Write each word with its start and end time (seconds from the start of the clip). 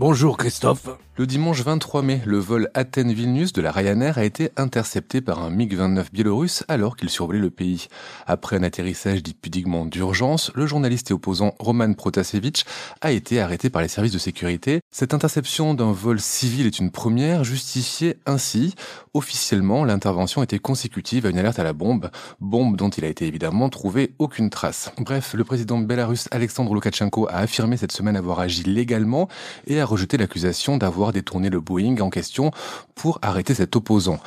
Bonjour 0.00 0.38
Christophe. 0.38 0.88
Le 1.20 1.26
dimanche 1.26 1.60
23 1.60 2.00
mai, 2.00 2.22
le 2.24 2.38
vol 2.38 2.70
Athènes-Vilnius 2.72 3.52
de 3.52 3.60
la 3.60 3.70
Ryanair 3.70 4.16
a 4.16 4.24
été 4.24 4.48
intercepté 4.56 5.20
par 5.20 5.42
un 5.42 5.50
MiG-29 5.50 6.06
biélorusse 6.10 6.64
alors 6.68 6.96
qu'il 6.96 7.10
survolait 7.10 7.38
le 7.38 7.50
pays. 7.50 7.88
Après 8.26 8.56
un 8.56 8.62
atterrissage 8.62 9.22
dit 9.22 9.34
pudiquement 9.34 9.84
d'urgence, 9.84 10.50
le 10.54 10.66
journaliste 10.66 11.10
et 11.10 11.12
opposant 11.12 11.54
Roman 11.58 11.92
Protasevich 11.92 12.64
a 13.02 13.12
été 13.12 13.38
arrêté 13.38 13.68
par 13.68 13.82
les 13.82 13.88
services 13.88 14.14
de 14.14 14.18
sécurité. 14.18 14.80
Cette 14.90 15.12
interception 15.12 15.74
d'un 15.74 15.92
vol 15.92 16.18
civil 16.18 16.66
est 16.66 16.78
une 16.78 16.90
première, 16.90 17.44
justifiée 17.44 18.16
ainsi. 18.24 18.74
Officiellement, 19.12 19.84
l'intervention 19.84 20.42
était 20.42 20.58
consécutive 20.58 21.26
à 21.26 21.28
une 21.28 21.38
alerte 21.38 21.58
à 21.58 21.64
la 21.64 21.74
bombe, 21.74 22.10
bombe 22.40 22.76
dont 22.76 22.88
il 22.88 23.04
a 23.04 23.08
été 23.08 23.26
évidemment 23.26 23.68
trouvé 23.68 24.14
aucune 24.18 24.48
trace. 24.48 24.90
Bref, 24.96 25.34
le 25.34 25.44
président 25.44 25.76
bélarus 25.76 26.28
Alexandre 26.30 26.72
Loukachenko 26.72 27.28
a 27.28 27.34
affirmé 27.40 27.76
cette 27.76 27.92
semaine 27.92 28.16
avoir 28.16 28.40
agi 28.40 28.62
légalement 28.62 29.28
et 29.66 29.80
a 29.80 29.89
rejeté 29.90 30.16
l'accusation 30.16 30.76
d'avoir 30.76 31.12
détourné 31.12 31.50
le 31.50 31.60
Boeing 31.60 32.00
en 32.00 32.10
question 32.10 32.50
pour 32.94 33.18
arrêter 33.22 33.54
cet 33.54 33.76
opposant. 33.76 34.20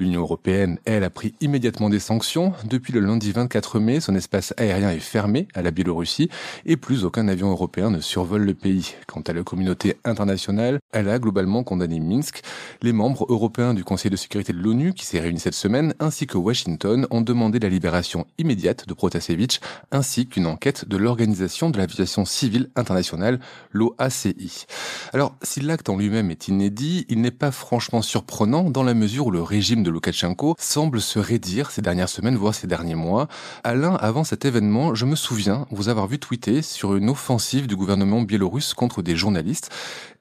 L'Union 0.00 0.20
européenne, 0.20 0.78
elle, 0.84 1.02
a 1.02 1.10
pris 1.10 1.34
immédiatement 1.40 1.90
des 1.90 1.98
sanctions. 1.98 2.52
Depuis 2.64 2.92
le 2.92 3.00
lundi 3.00 3.32
24 3.32 3.80
mai, 3.80 3.98
son 3.98 4.14
espace 4.14 4.54
aérien 4.56 4.92
est 4.92 5.00
fermé 5.00 5.48
à 5.54 5.62
la 5.62 5.72
Biélorussie 5.72 6.30
et 6.66 6.76
plus 6.76 7.04
aucun 7.04 7.26
avion 7.26 7.50
européen 7.50 7.90
ne 7.90 7.98
survole 7.98 8.42
le 8.42 8.54
pays. 8.54 8.94
Quant 9.08 9.22
à 9.22 9.32
la 9.32 9.42
communauté 9.42 9.96
internationale, 10.04 10.78
elle 10.92 11.08
a 11.08 11.18
globalement 11.18 11.64
condamné 11.64 11.98
Minsk. 11.98 12.42
Les 12.80 12.92
membres 12.92 13.26
européens 13.28 13.74
du 13.74 13.82
Conseil 13.82 14.12
de 14.12 14.16
sécurité 14.16 14.52
de 14.52 14.58
l'ONU, 14.58 14.94
qui 14.94 15.04
s'est 15.04 15.18
réuni 15.18 15.40
cette 15.40 15.54
semaine, 15.54 15.92
ainsi 15.98 16.28
que 16.28 16.38
Washington, 16.38 17.08
ont 17.10 17.20
demandé 17.20 17.58
la 17.58 17.68
libération 17.68 18.24
immédiate 18.38 18.86
de 18.86 18.94
Protasevich, 18.94 19.58
ainsi 19.90 20.28
qu'une 20.28 20.46
enquête 20.46 20.88
de 20.88 20.96
l'Organisation 20.96 21.70
de 21.70 21.78
l'aviation 21.78 22.24
civile 22.24 22.70
internationale, 22.76 23.40
l'OACI. 23.72 24.66
Alors, 25.12 25.34
si 25.42 25.60
l'acte 25.60 25.88
en 25.88 25.96
lui-même 25.96 26.30
est 26.30 26.46
inédit, 26.46 27.04
il 27.08 27.20
n'est 27.20 27.32
pas 27.32 27.50
franchement 27.50 28.02
surprenant 28.02 28.70
dans 28.70 28.84
la 28.84 28.94
mesure 28.94 29.26
où 29.26 29.30
le 29.32 29.42
régime 29.42 29.82
de 29.88 29.92
Loukachenko 29.92 30.54
semble 30.58 31.00
se 31.00 31.18
raidir 31.18 31.70
ces 31.70 31.80
dernières 31.80 32.08
semaines, 32.08 32.36
voire 32.36 32.54
ces 32.54 32.66
derniers 32.66 32.94
mois. 32.94 33.26
Alain, 33.64 33.94
avant 33.94 34.22
cet 34.22 34.44
événement, 34.44 34.94
je 34.94 35.06
me 35.06 35.16
souviens 35.16 35.66
vous 35.70 35.88
avoir 35.88 36.06
vu 36.06 36.18
tweeter 36.18 36.60
sur 36.60 36.94
une 36.94 37.08
offensive 37.08 37.66
du 37.66 37.74
gouvernement 37.74 38.20
biélorusse 38.22 38.74
contre 38.74 39.00
des 39.00 39.16
journalistes. 39.16 39.70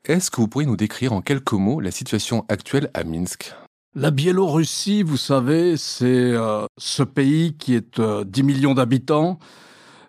Est-ce 0.06 0.32
que 0.32 0.40
vous 0.40 0.48
pourriez 0.48 0.68
nous 0.68 0.78
décrire 0.78 1.12
en 1.12 1.22
quelques 1.22 1.52
mots 1.52 1.82
la 1.82 1.92
situation 1.92 2.46
actuelle 2.48 2.90
à 2.94 3.04
Minsk? 3.04 3.54
La 3.94 4.12
Biélorussie, 4.12 5.04
vous 5.04 5.18
savez, 5.18 5.76
c'est 5.76 6.06
euh, 6.06 6.66
ce 6.78 7.04
pays 7.04 7.56
qui 7.58 7.76
est 7.76 8.00
euh, 8.00 8.24
10 8.24 8.44
millions 8.44 8.74
d'habitants, 8.74 9.38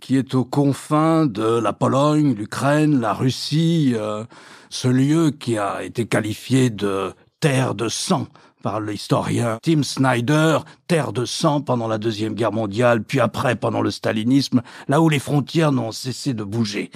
qui 0.00 0.16
est 0.16 0.34
aux 0.34 0.44
confins 0.44 1.26
de 1.26 1.58
la 1.58 1.72
Pologne, 1.72 2.34
l'Ukraine, 2.34 3.00
la 3.00 3.12
Russie, 3.12 3.94
euh, 3.96 4.24
ce 4.70 4.86
lieu 4.86 5.30
qui 5.30 5.58
a 5.58 5.82
été 5.82 6.06
qualifié 6.06 6.70
de 6.70 7.12
terre 7.40 7.74
de 7.74 7.88
sang 7.88 8.28
par 8.62 8.80
l'historien 8.80 9.58
Tim 9.62 9.82
Snyder, 9.82 10.58
terre 10.86 11.12
de 11.12 11.24
sang 11.24 11.60
pendant 11.60 11.88
la 11.88 11.98
Deuxième 11.98 12.34
Guerre 12.34 12.52
mondiale, 12.52 13.02
puis 13.02 13.20
après 13.20 13.56
pendant 13.56 13.80
le 13.80 13.90
stalinisme, 13.90 14.62
là 14.88 15.00
où 15.00 15.08
les 15.08 15.18
frontières 15.18 15.72
n'ont 15.72 15.92
cessé 15.92 16.34
de 16.34 16.44
bouger. 16.44 16.90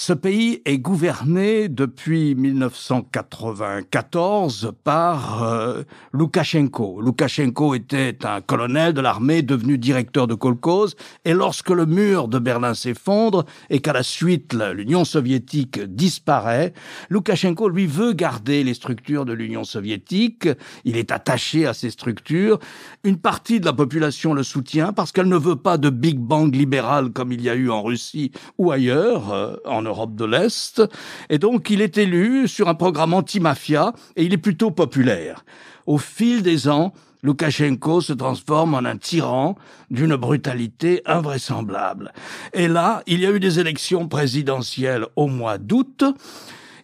Ce 0.00 0.12
pays 0.12 0.62
est 0.64 0.78
gouverné 0.78 1.68
depuis 1.68 2.36
1994 2.36 4.72
par 4.84 5.42
euh, 5.42 5.82
Loukachenko. 6.12 7.00
Loukachenko 7.00 7.74
était 7.74 8.24
un 8.24 8.40
colonel 8.40 8.92
de 8.92 9.00
l'armée 9.00 9.42
devenu 9.42 9.76
directeur 9.76 10.28
de 10.28 10.36
kolkhoz 10.36 10.94
et 11.24 11.34
lorsque 11.34 11.70
le 11.70 11.84
mur 11.84 12.28
de 12.28 12.38
Berlin 12.38 12.74
s'effondre 12.74 13.44
et 13.70 13.80
qu'à 13.80 13.92
la 13.92 14.04
suite 14.04 14.54
l'Union 14.54 15.04
soviétique 15.04 15.80
disparaît, 15.80 16.74
Loukachenko 17.08 17.68
lui 17.68 17.88
veut 17.88 18.12
garder 18.12 18.62
les 18.62 18.74
structures 18.74 19.24
de 19.24 19.32
l'Union 19.32 19.64
soviétique, 19.64 20.48
il 20.84 20.96
est 20.96 21.10
attaché 21.10 21.66
à 21.66 21.74
ces 21.74 21.90
structures. 21.90 22.60
Une 23.02 23.18
partie 23.18 23.58
de 23.58 23.64
la 23.64 23.72
population 23.72 24.32
le 24.32 24.44
soutient 24.44 24.92
parce 24.92 25.10
qu'elle 25.10 25.26
ne 25.26 25.36
veut 25.36 25.56
pas 25.56 25.76
de 25.76 25.90
Big 25.90 26.20
Bang 26.20 26.54
libéral 26.54 27.10
comme 27.10 27.32
il 27.32 27.42
y 27.42 27.50
a 27.50 27.56
eu 27.56 27.68
en 27.68 27.82
Russie 27.82 28.30
ou 28.58 28.70
ailleurs, 28.70 29.32
euh, 29.32 29.56
Europe 29.88 30.14
de 30.14 30.24
l'Est. 30.24 30.82
Et 31.28 31.38
donc, 31.38 31.70
il 31.70 31.80
est 31.80 31.98
élu 31.98 32.46
sur 32.48 32.68
un 32.68 32.74
programme 32.74 33.14
anti-mafia 33.14 33.92
et 34.16 34.24
il 34.24 34.32
est 34.32 34.38
plutôt 34.38 34.70
populaire. 34.70 35.44
Au 35.86 35.98
fil 35.98 36.42
des 36.42 36.68
ans, 36.68 36.92
Loukachenko 37.22 38.00
se 38.00 38.12
transforme 38.12 38.74
en 38.74 38.84
un 38.84 38.96
tyran 38.96 39.56
d'une 39.90 40.16
brutalité 40.16 41.02
invraisemblable. 41.04 42.12
Et 42.52 42.68
là, 42.68 43.02
il 43.06 43.20
y 43.20 43.26
a 43.26 43.30
eu 43.30 43.40
des 43.40 43.58
élections 43.58 44.06
présidentielles 44.06 45.06
au 45.16 45.26
mois 45.26 45.58
d'août. 45.58 46.04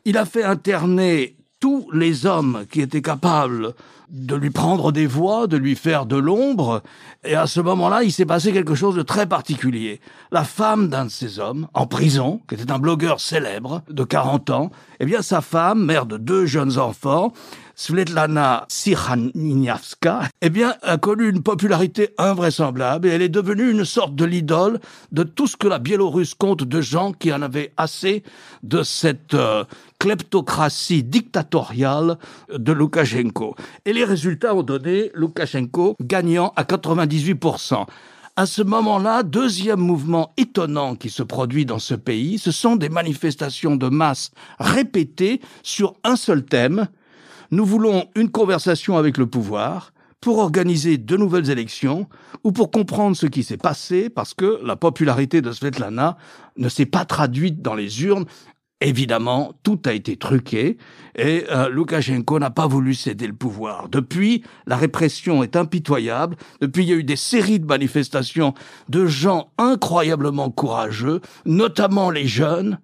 Il 0.05 0.19
a 0.19 0.25
fait 0.25 0.43
interner 0.43 1.37
tous 1.65 1.89
les 1.95 2.27
hommes 2.27 2.67
qui 2.71 2.83
étaient 2.83 3.01
capables 3.01 3.73
de 4.11 4.35
lui 4.35 4.51
prendre 4.51 4.93
des 4.93 5.07
voix, 5.07 5.47
de 5.47 5.57
lui 5.57 5.77
faire 5.77 6.05
de 6.05 6.17
l'ombre. 6.17 6.83
Et 7.25 7.37
à 7.37 7.47
ce 7.47 7.59
moment-là, 7.59 8.03
il 8.03 8.13
s'est 8.13 8.27
passé 8.27 8.53
quelque 8.53 8.75
chose 8.75 8.97
de 8.97 9.01
très 9.01 9.27
particulier. 9.27 10.03
La 10.31 10.45
femme 10.45 10.89
d'un 10.89 11.07
de 11.07 11.11
ces 11.11 11.39
hommes, 11.39 11.67
en 11.73 11.87
prison, 11.87 12.43
qui 12.47 12.57
était 12.57 12.71
un 12.71 12.79
blogueur 12.79 13.19
célèbre 13.19 13.81
de 13.89 14.05
40 14.05 14.51
ans, 14.51 14.71
eh 15.01 15.07
bien, 15.07 15.23
sa 15.23 15.41
femme, 15.41 15.83
mère 15.87 16.05
de 16.05 16.19
deux 16.19 16.45
jeunes 16.45 16.79
enfants, 16.79 17.33
Svetlana 17.77 18.67
Sikhaniniavska, 18.69 20.29
eh 20.43 20.51
bien, 20.51 20.75
a 20.83 20.99
connu 20.99 21.29
une 21.29 21.43
popularité 21.43 22.11
invraisemblable 22.19 23.09
et 23.09 23.11
elle 23.11 23.23
est 23.23 23.29
devenue 23.31 23.71
une 23.71 23.85
sorte 23.85 24.15
de 24.15 24.25
l'idole 24.25 24.81
de 25.13 25.23
tout 25.23 25.47
ce 25.47 25.57
que 25.57 25.67
la 25.67 25.79
Biélorusse 25.79 26.35
compte 26.35 26.63
de 26.63 26.81
gens 26.81 27.13
qui 27.13 27.33
en 27.33 27.43
avaient 27.43 27.73
assez 27.77 28.23
de 28.63 28.83
cette 28.83 29.35
euh, 29.35 29.65
kleptocratie 30.05 31.03
dictatoriale 31.03 32.19
de 32.55 32.73
Loukachenko. 32.73 33.55
Et 33.87 33.95
les 33.95 34.05
résultats 34.05 34.55
ont 34.55 34.63
donné 34.63 35.11
Loukachenko 35.15 35.97
gagnant 35.99 36.53
à 36.57 36.65
98%. 36.65 37.87
À 38.37 38.45
ce 38.45 38.61
moment-là, 38.61 39.23
deuxième 39.23 39.81
mouvement 39.81 40.35
étonnant 40.37 40.95
qui 40.95 41.09
se 41.09 41.23
produit 41.23 41.65
dans 41.65 41.79
ce 41.79 41.95
pays, 41.95 42.39
ce 42.39 42.51
sont 42.51 42.77
des 42.77 42.91
manifestations 42.91 43.77
de 43.77 43.89
masse 43.89 44.33
répétées 44.59 45.41
sur 45.63 45.95
un 46.05 46.17
seul 46.17 46.45
thème. 46.45 46.89
Nous 47.51 47.65
voulons 47.65 48.05
une 48.15 48.29
conversation 48.29 48.99
avec 48.99 49.17
le 49.17 49.25
pouvoir 49.25 49.95
pour 50.21 50.39
organiser 50.39 50.99
de 50.99 51.17
nouvelles 51.17 51.51
élections 51.51 52.09
ou 52.45 52.53
pour 52.53 52.71
comprendre 52.71 53.17
ce 53.17 53.27
qui 53.27 53.43
s'est 53.43 53.57
passé 53.57 54.11
parce 54.11 54.35
que 54.35 54.59
la 54.65 54.75
popularité 54.75 55.41
de 55.43 55.53
Svetlana 55.53 56.17
ne 56.57 56.69
s'est 56.69 56.87
pas 56.87 57.05
traduite 57.05 57.63
dans 57.63 57.75
les 57.75 58.05
urnes 58.05 58.25
Évidemment, 58.85 59.55
tout 59.63 59.81
a 59.87 59.95
été 59.95 60.19
truqué 60.19 60.77
et 61.17 61.45
euh, 61.51 61.71
Loukachenko 61.71 62.39
n'a 62.39 62.51
pas 62.51 62.67
voulu 62.67 62.93
céder 62.93 63.27
le 63.27 63.33
pouvoir. 63.33 63.89
Depuis, 63.89 64.43
la 64.67 64.77
répression 64.77 65.43
est 65.43 65.57
impitoyable. 65.57 66.37
Depuis, 66.61 66.83
il 66.83 66.91
y 66.91 66.93
a 66.93 66.97
eu 66.97 67.03
des 67.03 67.17
séries 67.17 67.59
de 67.59 67.65
manifestations 67.65 68.53
de 68.91 69.07
gens 69.07 69.49
incroyablement 69.57 70.51
courageux, 70.51 71.23
notamment 71.47 72.11
les 72.11 72.27
jeunes, 72.27 72.79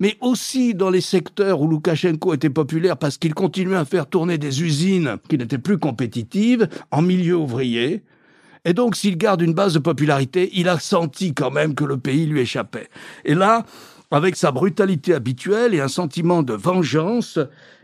mais 0.00 0.18
aussi 0.20 0.74
dans 0.74 0.90
les 0.90 1.00
secteurs 1.00 1.62
où 1.62 1.66
Loukachenko 1.66 2.34
était 2.34 2.50
populaire 2.50 2.98
parce 2.98 3.16
qu'il 3.16 3.32
continuait 3.32 3.78
à 3.78 3.86
faire 3.86 4.06
tourner 4.06 4.36
des 4.36 4.62
usines 4.62 5.16
qui 5.30 5.38
n'étaient 5.38 5.56
plus 5.56 5.78
compétitives 5.78 6.68
en 6.90 7.00
milieu 7.00 7.38
ouvrier. 7.38 8.02
Et 8.66 8.74
donc, 8.74 8.96
s'il 8.96 9.16
garde 9.16 9.40
une 9.40 9.54
base 9.54 9.72
de 9.72 9.78
popularité, 9.78 10.50
il 10.52 10.68
a 10.68 10.78
senti 10.78 11.32
quand 11.32 11.50
même 11.50 11.74
que 11.74 11.84
le 11.84 11.96
pays 11.96 12.26
lui 12.26 12.40
échappait. 12.40 12.90
Et 13.24 13.34
là, 13.34 13.64
avec 14.10 14.36
sa 14.36 14.52
brutalité 14.52 15.14
habituelle 15.14 15.74
et 15.74 15.80
un 15.80 15.88
sentiment 15.88 16.42
de 16.42 16.54
vengeance, 16.54 17.38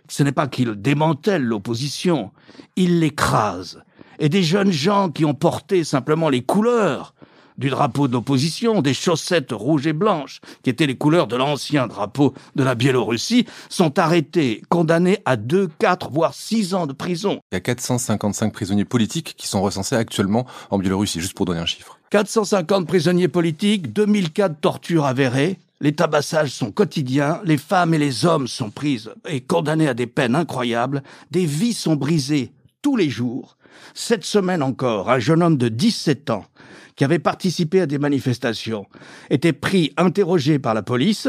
ce 0.08 0.22
n'est 0.22 0.32
pas 0.32 0.46
qu'il 0.46 0.74
démantèle 0.74 1.42
l'opposition, 1.42 2.30
il 2.76 3.00
l'écrase. 3.00 3.82
Et 4.18 4.28
des 4.28 4.42
jeunes 4.42 4.72
gens 4.72 5.10
qui 5.10 5.24
ont 5.24 5.34
porté 5.34 5.84
simplement 5.84 6.28
les 6.28 6.42
couleurs 6.42 7.14
du 7.58 7.70
drapeau 7.70 8.08
de 8.08 8.12
l'opposition, 8.12 8.82
des 8.82 8.94
chaussettes 8.94 9.52
rouges 9.52 9.86
et 9.86 9.92
blanches, 9.92 10.40
qui 10.62 10.70
étaient 10.70 10.86
les 10.86 10.96
couleurs 10.96 11.26
de 11.26 11.36
l'ancien 11.36 11.86
drapeau 11.86 12.34
de 12.56 12.64
la 12.64 12.74
Biélorussie, 12.74 13.46
sont 13.68 13.98
arrêtés, 13.98 14.62
condamnés 14.68 15.18
à 15.24 15.36
deux, 15.36 15.68
quatre, 15.78 16.10
voire 16.10 16.34
six 16.34 16.74
ans 16.74 16.86
de 16.86 16.92
prison. 16.92 17.40
Il 17.52 17.54
y 17.54 17.58
a 17.58 17.60
455 17.60 18.52
prisonniers 18.52 18.84
politiques 18.84 19.34
qui 19.36 19.46
sont 19.46 19.62
recensés 19.62 19.94
actuellement 19.94 20.46
en 20.70 20.78
Biélorussie, 20.78 21.20
juste 21.20 21.34
pour 21.34 21.46
donner 21.46 21.60
un 21.60 21.66
chiffre. 21.66 21.98
450 22.10 22.86
prisonniers 22.86 23.28
politiques, 23.28 23.92
2004 23.92 24.60
tortures 24.60 25.04
avérées, 25.04 25.58
les 25.84 25.92
tabassages 25.92 26.50
sont 26.50 26.72
quotidiens, 26.72 27.42
les 27.44 27.58
femmes 27.58 27.92
et 27.92 27.98
les 27.98 28.24
hommes 28.24 28.48
sont 28.48 28.70
prises 28.70 29.12
et 29.28 29.42
condamnés 29.42 29.86
à 29.86 29.92
des 29.92 30.06
peines 30.06 30.34
incroyables, 30.34 31.02
des 31.30 31.44
vies 31.44 31.74
sont 31.74 31.94
brisées 31.94 32.52
tous 32.80 32.96
les 32.96 33.10
jours. 33.10 33.58
Cette 33.92 34.24
semaine 34.24 34.62
encore, 34.62 35.10
un 35.10 35.18
jeune 35.18 35.42
homme 35.42 35.58
de 35.58 35.68
17 35.68 36.30
ans 36.30 36.46
qui 36.96 37.04
avait 37.04 37.18
participé 37.18 37.82
à 37.82 37.86
des 37.86 37.98
manifestations 37.98 38.86
était 39.28 39.52
pris, 39.52 39.92
interrogé 39.98 40.58
par 40.58 40.72
la 40.72 40.82
police, 40.82 41.28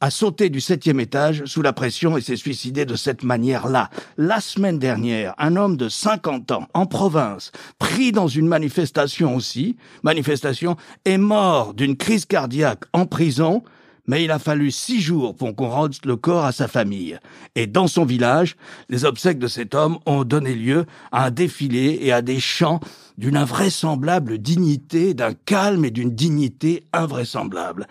a 0.00 0.10
sauté 0.10 0.50
du 0.50 0.60
septième 0.60 1.00
étage 1.00 1.44
sous 1.46 1.62
la 1.62 1.72
pression 1.72 2.16
et 2.16 2.20
s'est 2.20 2.36
suicidé 2.36 2.84
de 2.84 2.94
cette 2.94 3.24
manière-là. 3.24 3.90
La 4.16 4.40
semaine 4.40 4.78
dernière, 4.78 5.34
un 5.36 5.56
homme 5.56 5.76
de 5.76 5.88
50 5.88 6.52
ans, 6.52 6.68
en 6.74 6.86
province, 6.86 7.50
pris 7.80 8.12
dans 8.12 8.28
une 8.28 8.46
manifestation 8.46 9.34
aussi, 9.34 9.76
manifestation, 10.04 10.76
est 11.04 11.18
mort 11.18 11.74
d'une 11.74 11.96
crise 11.96 12.24
cardiaque 12.24 12.84
en 12.92 13.06
prison, 13.06 13.64
mais 14.06 14.24
il 14.24 14.30
a 14.30 14.38
fallu 14.38 14.70
six 14.70 15.00
jours 15.00 15.34
pour 15.34 15.54
qu'on 15.54 15.68
rende 15.68 15.94
le 16.04 16.16
corps 16.16 16.44
à 16.44 16.52
sa 16.52 16.68
famille. 16.68 17.18
Et 17.54 17.66
dans 17.66 17.88
son 17.88 18.04
village, 18.04 18.56
les 18.88 19.04
obsèques 19.04 19.38
de 19.38 19.48
cet 19.48 19.74
homme 19.74 19.98
ont 20.06 20.24
donné 20.24 20.54
lieu 20.54 20.86
à 21.12 21.26
un 21.26 21.30
défilé 21.30 21.98
et 22.02 22.12
à 22.12 22.22
des 22.22 22.40
chants 22.40 22.80
d'une 23.18 23.36
invraisemblable 23.36 24.38
dignité, 24.38 25.14
d'un 25.14 25.32
calme 25.32 25.84
et 25.84 25.90
d'une 25.90 26.14
dignité 26.14 26.84
invraisemblable. 26.92 27.86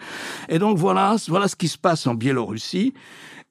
Et 0.49 0.59
donc 0.59 0.77
voilà, 0.77 1.15
voilà 1.27 1.47
ce 1.47 1.55
qui 1.55 1.67
se 1.67 1.77
passe 1.77 2.07
en 2.07 2.13
Biélorussie. 2.13 2.93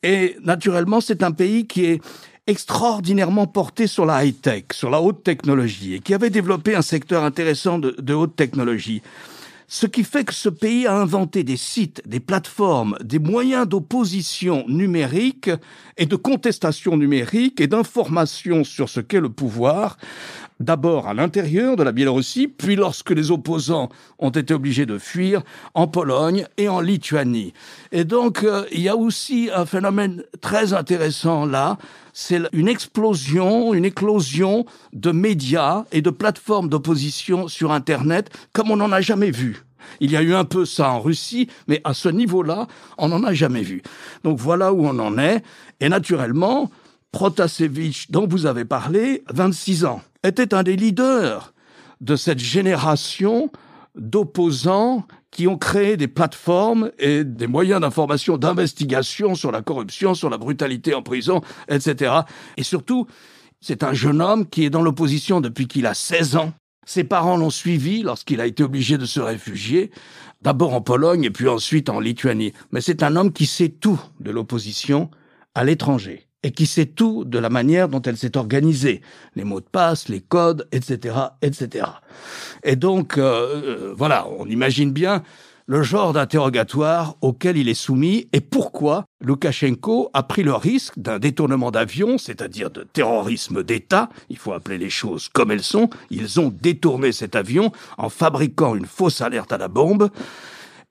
Et 0.03 0.37
naturellement, 0.43 1.01
c'est 1.01 1.23
un 1.23 1.33
pays 1.33 1.67
qui 1.67 1.85
est 1.85 2.01
extraordinairement 2.47 3.47
porté 3.47 3.87
sur 3.87 4.05
la 4.05 4.25
high-tech, 4.25 4.65
sur 4.73 4.91
la 4.91 5.01
haute 5.01 5.25
technologie, 5.25 5.95
et 5.95 6.01
qui 6.01 6.13
avait 6.13 6.31
développé 6.31 6.75
un 6.75 6.83
secteur 6.83 7.25
intéressant 7.25 7.79
de, 7.79 7.97
de 7.99 8.15
haute 8.15 8.37
technologie. 8.37 9.03
Ce 9.77 9.87
qui 9.87 10.05
fait 10.05 10.23
que 10.23 10.33
ce 10.33 10.49
pays 10.49 10.87
a 10.87 10.95
inventé 10.95 11.43
des 11.43 11.57
sites, 11.57 12.01
des 12.07 12.21
plateformes, 12.21 12.97
des 13.03 13.19
moyens 13.19 13.67
d'opposition 13.67 14.65
numérique 14.69 15.51
et 15.97 16.07
de 16.07 16.15
contestation 16.15 16.97
numérique 16.97 17.61
et 17.61 17.67
d'information 17.67 18.63
sur 18.63 18.89
ce 18.89 19.01
qu'est 19.01 19.19
le 19.19 19.31
pouvoir, 19.31 19.97
d'abord 20.61 21.09
à 21.09 21.15
l'intérieur 21.15 21.75
de 21.75 21.83
la 21.83 21.91
Biélorussie, 21.91 22.47
puis 22.47 22.77
lorsque 22.77 23.11
les 23.11 23.33
opposants 23.33 23.89
ont 24.21 24.31
été 24.31 24.55
obligés 24.55 24.87
de 24.87 24.97
fuir 24.97 25.43
en 25.75 25.89
Pologne 25.89 26.47
et 26.57 26.69
en 26.69 26.81
Lituanie. 26.81 27.53
Et 27.91 28.05
donc, 28.05 28.45
euh, 28.45 28.67
il 28.71 28.81
y 28.81 28.89
a 28.89 28.95
aussi 28.95 29.51
un 29.53 29.67
phénomène 29.67 30.23
très 30.41 30.73
intéressant 30.73 31.47
là, 31.47 31.79
c'est 32.15 32.41
une 32.53 32.69
explosion, 32.69 33.75
une 33.75 33.85
éclosion 33.85 34.65
de 34.93 35.11
médias 35.11 35.85
et 35.93 36.01
de 36.01 36.11
plateformes 36.11 36.71
d'opposition 36.71 37.49
sur 37.49 37.73
Internet 37.73 38.31
comme 38.55 38.71
on 38.71 38.77
n'en 38.77 38.93
a 38.93 39.03
jamais 39.03 39.33
vu. 39.33 39.65
Il 40.01 40.11
y 40.11 40.17
a 40.17 40.23
eu 40.23 40.33
un 40.33 40.45
peu 40.45 40.65
ça 40.65 40.91
en 40.91 41.01
Russie, 41.01 41.49
mais 41.69 41.83
à 41.85 41.93
ce 41.93 42.09
niveau-là, 42.09 42.69
on 42.97 43.09
n'en 43.09 43.23
a 43.25 43.35
jamais 43.35 43.63
vu. 43.63 43.83
Donc 44.23 44.39
voilà 44.39 44.73
où 44.73 44.87
on 44.87 44.99
en 44.99 45.19
est. 45.19 45.43
Et 45.81 45.91
naturellement, 45.91 46.71
Protasevich, 47.13 48.11
dont 48.11 48.27
vous 48.27 48.47
avez 48.47 48.65
parlé, 48.65 49.23
26 49.33 49.85
ans, 49.85 50.01
était 50.23 50.55
un 50.55 50.63
des 50.63 50.77
leaders 50.77 51.53
de 52.01 52.17
cette 52.17 52.41
génération 52.41 53.51
d'opposants 53.95 55.07
qui 55.35 55.49
ont 55.49 55.59
créé 55.59 55.97
des 55.97 56.07
plateformes 56.07 56.93
et 56.99 57.25
des 57.25 57.49
moyens 57.49 57.81
d'information, 57.81 58.39
d'investigation 58.39 59.35
sur 59.35 59.51
la 59.51 59.63
corruption, 59.63 60.15
sur 60.15 60.31
la 60.31 60.39
brutalité 60.39 60.95
en 60.95 61.03
prison, 61.03 61.41
etc. 61.69 62.15
Et 62.57 62.63
surtout, 62.63 63.09
c'est 63.61 63.83
un 63.83 63.93
jeune 63.93 64.23
homme 64.23 64.47
qui 64.47 64.65
est 64.65 64.71
dans 64.71 64.81
l'opposition 64.81 65.41
depuis 65.41 65.67
qu'il 65.67 65.87
a 65.87 65.95
16 65.95 66.37
ans. 66.37 66.53
Ses 66.87 67.03
parents 67.03 67.37
l'ont 67.37 67.51
suivi 67.51 68.03
lorsqu'il 68.03 68.41
a 68.41 68.47
été 68.47 68.63
obligé 68.63 68.97
de 68.97 69.07
se 69.07 69.19
réfugier, 69.19 69.91
d'abord 70.41 70.73
en 70.73 70.81
Pologne 70.81 71.25
et 71.25 71.31
puis 71.31 71.49
ensuite 71.49 71.89
en 71.89 71.99
Lituanie. 71.99 72.53
Mais 72.71 72.81
c'est 72.81 73.03
un 73.03 73.17
homme 73.17 73.33
qui 73.33 73.47
sait 73.47 73.71
tout 73.71 74.01
de 74.21 74.31
l'opposition 74.31 75.11
à 75.57 75.65
l'étranger 75.65 76.29
et 76.45 76.53
qui 76.53 76.67
sait 76.67 76.87
tout 76.87 77.25
de 77.25 77.39
la 77.39 77.49
manière 77.49 77.89
dont 77.89 78.03
elle 78.03 78.19
s'est 78.19 78.37
organisée, 78.37 79.01
les 79.35 79.43
mots 79.43 79.61
de 79.61 79.67
passe, 79.67 80.09
les 80.09 80.21
codes, 80.21 80.69
etc., 80.71 81.17
etc. 81.43 81.87
Et 82.63 82.77
donc, 82.77 83.19
euh, 83.19 83.23
euh, 83.25 83.95
voilà, 83.97 84.29
on 84.39 84.47
imagine 84.47 84.93
bien 84.93 85.25
le 85.67 85.83
genre 85.83 86.13
d'interrogatoire 86.13 87.17
auquel 87.23 87.57
il 87.57 87.71
est 87.71 87.75
soumis 87.75 88.29
et 88.35 88.43
pourquoi 88.43 89.07
Loukachenko 89.23 90.11
a 90.13 90.23
pris 90.23 90.43
le 90.43 90.53
risque 90.53 90.99
d'un 90.99 91.19
détournement 91.19 91.71
d'avion, 91.71 92.19
c'est-à-dire 92.19 92.71
de 92.71 92.83
terrorisme 92.83 93.63
d'État, 93.63 94.11
il 94.29 94.37
faut 94.37 94.53
appeler 94.53 94.77
les 94.77 94.91
choses 94.91 95.31
comme 95.31 95.51
elles 95.51 95.63
sont, 95.63 95.89
ils 96.11 96.39
ont 96.39 96.53
détourné 96.55 97.13
cet 97.13 97.35
avion 97.35 97.73
en 97.97 98.11
fabriquant 98.11 98.75
une 98.75 98.85
fausse 98.85 99.23
alerte 99.23 99.53
à 99.53 99.59
la 99.59 99.69
bombe, 99.69 100.11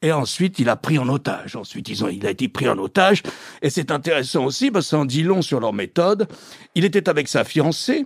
et 0.03 0.11
ensuite 0.11 0.59
il 0.59 0.69
a 0.69 0.75
pris 0.75 1.00
en 1.00 1.09
otage. 1.09 1.55
Ensuite, 1.55 1.89
ils 1.89 2.03
ont, 2.03 2.09
il 2.09 2.27
a 2.27 2.29
été 2.29 2.47
pris 2.50 2.69
en 2.69 2.77
otage. 2.77 3.23
Et 3.63 3.71
c'est 3.71 3.89
intéressant 3.89 4.45
aussi 4.45 4.69
parce 4.69 4.85
que 4.85 4.89
ça 4.91 4.97
en 5.00 5.05
dit 5.05 5.23
long 5.23 5.41
sur 5.41 5.59
leur 5.59 5.73
méthode. 5.73 6.27
Il 6.75 6.85
était 6.85 7.09
avec 7.09 7.27
sa 7.27 7.44
fiancée. 7.44 8.05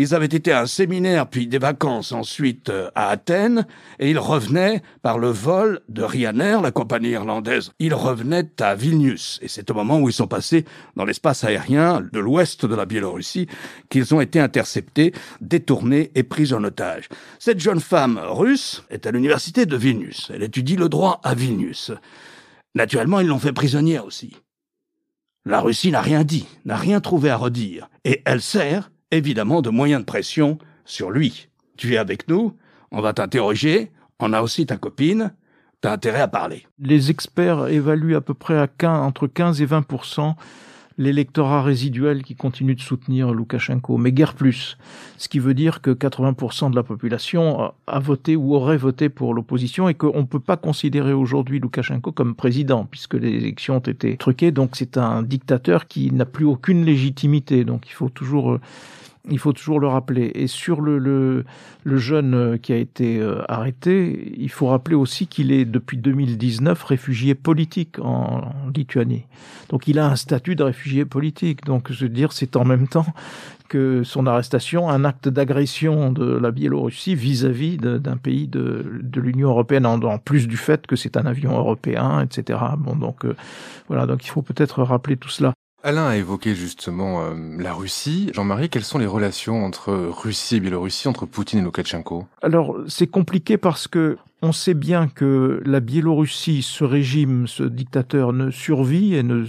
Ils 0.00 0.14
avaient 0.14 0.26
été 0.26 0.52
à 0.52 0.60
un 0.60 0.66
séminaire, 0.66 1.26
puis 1.26 1.48
des 1.48 1.58
vacances 1.58 2.12
ensuite 2.12 2.70
euh, 2.70 2.88
à 2.94 3.08
Athènes, 3.08 3.66
et 3.98 4.08
ils 4.08 4.18
revenaient 4.20 4.80
par 5.02 5.18
le 5.18 5.28
vol 5.28 5.80
de 5.88 6.04
Ryanair, 6.04 6.62
la 6.62 6.70
compagnie 6.70 7.08
irlandaise. 7.08 7.72
Ils 7.80 7.94
revenaient 7.94 8.48
à 8.60 8.76
Vilnius, 8.76 9.40
et 9.42 9.48
c'est 9.48 9.68
au 9.72 9.74
moment 9.74 9.98
où 9.98 10.08
ils 10.08 10.12
sont 10.12 10.28
passés 10.28 10.64
dans 10.94 11.04
l'espace 11.04 11.42
aérien 11.42 12.00
de 12.12 12.20
l'ouest 12.20 12.64
de 12.64 12.76
la 12.76 12.86
Biélorussie 12.86 13.48
qu'ils 13.90 14.14
ont 14.14 14.20
été 14.20 14.38
interceptés, 14.38 15.12
détournés 15.40 16.12
et 16.14 16.22
pris 16.22 16.52
en 16.52 16.62
otage. 16.62 17.08
Cette 17.40 17.58
jeune 17.58 17.80
femme 17.80 18.20
russe 18.22 18.84
est 18.90 19.04
à 19.04 19.10
l'université 19.10 19.66
de 19.66 19.76
Vilnius. 19.76 20.30
Elle 20.32 20.44
étudie 20.44 20.76
le 20.76 20.88
droit 20.88 21.20
à 21.24 21.34
Vilnius. 21.34 21.90
Naturellement, 22.76 23.18
ils 23.18 23.26
l'ont 23.26 23.40
fait 23.40 23.52
prisonnière 23.52 24.06
aussi. 24.06 24.36
La 25.44 25.60
Russie 25.60 25.90
n'a 25.90 26.02
rien 26.02 26.22
dit, 26.22 26.46
n'a 26.64 26.76
rien 26.76 27.00
trouvé 27.00 27.30
à 27.30 27.36
redire, 27.36 27.90
et 28.04 28.22
elle 28.24 28.42
sert 28.42 28.92
évidemment 29.10 29.62
de 29.62 29.70
moyens 29.70 30.00
de 30.00 30.06
pression 30.06 30.58
sur 30.84 31.10
lui. 31.10 31.48
Tu 31.76 31.94
es 31.94 31.98
avec 31.98 32.28
nous, 32.28 32.56
on 32.90 33.00
va 33.00 33.12
t'interroger, 33.12 33.92
on 34.20 34.32
a 34.32 34.42
aussi 34.42 34.66
ta 34.66 34.76
copine, 34.76 35.32
t'as 35.80 35.92
intérêt 35.92 36.20
à 36.20 36.28
parler. 36.28 36.66
Les 36.78 37.10
experts 37.10 37.68
évaluent 37.68 38.16
à 38.16 38.20
peu 38.20 38.34
près 38.34 38.58
à 38.58 38.66
15, 38.66 39.00
entre 39.00 39.26
15 39.26 39.62
et 39.62 39.66
20 39.66 39.86
l'électorat 40.98 41.62
résiduel 41.62 42.22
qui 42.22 42.34
continue 42.34 42.74
de 42.74 42.80
soutenir 42.80 43.32
Loukachenko, 43.32 43.96
mais 43.96 44.12
guère 44.12 44.34
plus. 44.34 44.76
Ce 45.16 45.28
qui 45.28 45.38
veut 45.38 45.54
dire 45.54 45.80
que 45.80 45.90
80% 45.90 46.70
de 46.70 46.76
la 46.76 46.82
population 46.82 47.72
a 47.86 47.98
voté 48.00 48.36
ou 48.36 48.54
aurait 48.54 48.76
voté 48.76 49.08
pour 49.08 49.32
l'opposition 49.32 49.88
et 49.88 49.94
qu'on 49.94 50.20
ne 50.20 50.26
peut 50.26 50.40
pas 50.40 50.56
considérer 50.56 51.12
aujourd'hui 51.12 51.60
Loukachenko 51.60 52.12
comme 52.12 52.34
président 52.34 52.84
puisque 52.84 53.14
les 53.14 53.30
élections 53.30 53.76
ont 53.76 53.80
été 53.80 54.16
truquées. 54.16 54.50
Donc 54.50 54.72
c'est 54.74 54.98
un 54.98 55.22
dictateur 55.22 55.86
qui 55.86 56.10
n'a 56.10 56.26
plus 56.26 56.44
aucune 56.44 56.84
légitimité. 56.84 57.64
Donc 57.64 57.88
il 57.88 57.92
faut 57.92 58.08
toujours 58.08 58.52
euh, 58.52 58.60
il 59.30 59.38
faut 59.38 59.52
toujours 59.52 59.80
le 59.80 59.86
rappeler. 59.86 60.30
Et 60.34 60.46
sur 60.46 60.80
le, 60.80 60.98
le, 60.98 61.44
le 61.84 61.96
jeune 61.96 62.34
euh, 62.34 62.56
qui 62.56 62.72
a 62.72 62.76
été 62.76 63.18
euh, 63.20 63.42
arrêté, 63.48 64.34
il 64.38 64.50
faut 64.50 64.66
rappeler 64.66 64.94
aussi 64.94 65.26
qu'il 65.26 65.52
est 65.52 65.64
depuis 65.64 65.96
2019 65.96 66.82
réfugié 66.82 67.34
politique 67.34 67.98
en, 68.00 68.52
Lituanie. 68.74 69.24
Donc 69.70 69.88
il 69.88 69.98
a 69.98 70.06
un 70.08 70.16
statut 70.16 70.54
de 70.54 70.62
réfugié 70.62 71.04
politique. 71.04 71.64
Donc 71.64 71.90
je 71.92 72.04
veux 72.04 72.10
dire, 72.10 72.32
c'est 72.32 72.56
en 72.56 72.64
même 72.64 72.88
temps 72.88 73.06
que 73.68 74.02
son 74.02 74.26
arrestation 74.26 74.88
un 74.88 75.04
acte 75.04 75.28
d'agression 75.28 76.10
de 76.10 76.24
la 76.24 76.50
Biélorussie 76.50 77.14
vis-à-vis 77.14 77.76
d'un 77.76 78.16
pays 78.16 78.48
de, 78.48 79.00
de 79.02 79.20
l'Union 79.20 79.50
européenne, 79.50 79.84
en, 79.84 80.00
en, 80.02 80.18
plus 80.18 80.48
du 80.48 80.56
fait 80.56 80.86
que 80.86 80.96
c'est 80.96 81.16
un 81.16 81.26
avion 81.26 81.56
européen, 81.56 82.22
etc. 82.22 82.58
Bon, 82.78 82.96
donc 82.96 83.24
euh, 83.24 83.36
voilà, 83.88 84.06
donc 84.06 84.24
il 84.24 84.30
faut 84.30 84.42
peut-être 84.42 84.82
rappeler 84.82 85.16
tout 85.16 85.28
cela. 85.28 85.52
Alain 85.88 86.06
a 86.06 86.16
évoqué 86.16 86.54
justement 86.54 87.22
euh, 87.22 87.32
la 87.58 87.72
Russie. 87.72 88.30
Jean-Marie, 88.34 88.68
quelles 88.68 88.84
sont 88.84 88.98
les 88.98 89.06
relations 89.06 89.64
entre 89.64 89.94
Russie 89.94 90.56
et 90.56 90.60
Biélorussie, 90.60 91.08
entre 91.08 91.24
Poutine 91.24 91.60
et 91.60 91.62
Loukachenko 91.62 92.26
Alors, 92.42 92.76
c'est 92.88 93.06
compliqué 93.06 93.56
parce 93.56 93.88
que 93.88 94.18
on 94.42 94.52
sait 94.52 94.74
bien 94.74 95.08
que 95.08 95.62
la 95.64 95.80
Biélorussie, 95.80 96.60
ce 96.60 96.84
régime, 96.84 97.46
ce 97.46 97.62
dictateur 97.62 98.34
ne 98.34 98.50
survit 98.50 99.14
et 99.14 99.22
ne 99.22 99.46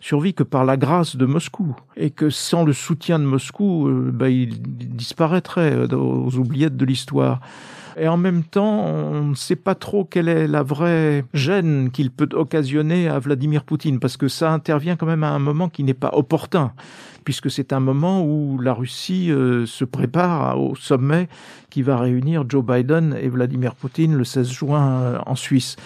survit 0.00 0.34
que 0.34 0.42
par 0.42 0.64
la 0.64 0.76
grâce 0.76 1.14
de 1.14 1.24
Moscou. 1.24 1.76
Et 1.96 2.10
que 2.10 2.30
sans 2.30 2.64
le 2.64 2.72
soutien 2.72 3.20
de 3.20 3.24
Moscou, 3.24 3.86
euh, 3.86 4.10
bah, 4.12 4.28
il 4.28 4.60
disparaîtrait 4.60 5.72
euh, 5.72 5.96
aux 5.96 6.36
oubliettes 6.36 6.76
de 6.76 6.84
l'histoire. 6.84 7.38
Et 7.98 8.08
en 8.08 8.18
même 8.18 8.44
temps, 8.44 8.84
on 8.84 9.24
ne 9.24 9.34
sait 9.34 9.56
pas 9.56 9.74
trop 9.74 10.04
quelle 10.04 10.28
est 10.28 10.46
la 10.46 10.62
vraie 10.62 11.24
gêne 11.32 11.90
qu'il 11.90 12.10
peut 12.10 12.28
occasionner 12.32 13.08
à 13.08 13.18
Vladimir 13.18 13.64
Poutine, 13.64 14.00
parce 14.00 14.18
que 14.18 14.28
ça 14.28 14.52
intervient 14.52 14.96
quand 14.96 15.06
même 15.06 15.24
à 15.24 15.30
un 15.30 15.38
moment 15.38 15.70
qui 15.70 15.82
n'est 15.82 15.94
pas 15.94 16.10
opportun, 16.12 16.72
puisque 17.24 17.50
c'est 17.50 17.72
un 17.72 17.80
moment 17.80 18.22
où 18.22 18.58
la 18.60 18.74
Russie 18.74 19.30
euh, 19.30 19.64
se 19.64 19.86
prépare 19.86 20.60
au 20.60 20.74
sommet 20.74 21.28
qui 21.70 21.80
va 21.80 21.96
réunir 21.96 22.44
Joe 22.46 22.62
Biden 22.62 23.16
et 23.18 23.28
Vladimir 23.28 23.74
Poutine 23.74 24.14
le 24.14 24.24
16 24.24 24.50
juin 24.50 24.88
euh, 24.90 25.18
en 25.24 25.34
Suisse. 25.34 25.76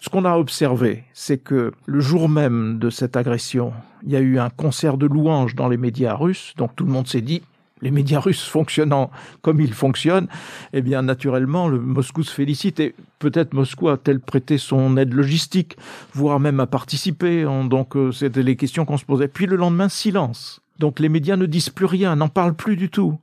Ce 0.00 0.08
qu'on 0.08 0.24
a 0.24 0.36
observé, 0.36 1.04
c'est 1.14 1.38
que 1.38 1.70
le 1.86 2.00
jour 2.00 2.28
même 2.28 2.80
de 2.80 2.90
cette 2.90 3.16
agression, 3.16 3.72
il 4.04 4.10
y 4.10 4.16
a 4.16 4.20
eu 4.20 4.40
un 4.40 4.50
concert 4.50 4.96
de 4.96 5.06
louanges 5.06 5.54
dans 5.54 5.68
les 5.68 5.76
médias 5.76 6.16
russes, 6.16 6.54
donc 6.56 6.74
tout 6.74 6.84
le 6.84 6.90
monde 6.90 7.06
s'est 7.06 7.20
dit 7.20 7.42
les 7.82 7.90
médias 7.90 8.20
russes 8.20 8.44
fonctionnant 8.44 9.10
comme 9.42 9.60
ils 9.60 9.74
fonctionnent, 9.74 10.28
eh 10.72 10.80
bien, 10.80 11.02
naturellement, 11.02 11.68
le 11.68 11.78
Moscou 11.78 12.22
se 12.22 12.32
félicite 12.32 12.80
et 12.80 12.94
peut-être 13.18 13.52
Moscou 13.52 13.88
a-t-elle 13.88 14.20
prêté 14.20 14.56
son 14.56 14.96
aide 14.96 15.12
logistique, 15.12 15.76
voire 16.14 16.40
même 16.40 16.60
a 16.60 16.66
participé. 16.66 17.44
donc, 17.68 17.96
euh, 17.96 18.12
c'était 18.12 18.42
les 18.42 18.56
questions 18.56 18.84
qu'on 18.84 18.96
se 18.96 19.04
posait. 19.04 19.28
Puis 19.28 19.46
le 19.46 19.56
lendemain, 19.56 19.88
silence 19.88 20.62
Donc 20.78 21.00
les 21.00 21.08
médias 21.08 21.36
ne 21.36 21.46
disent 21.46 21.70
plus 21.70 21.86
rien, 21.86 22.16
n'en 22.16 22.28
parlent 22.28 22.54
plus 22.54 22.76
du 22.76 22.88
tout. 22.88 23.18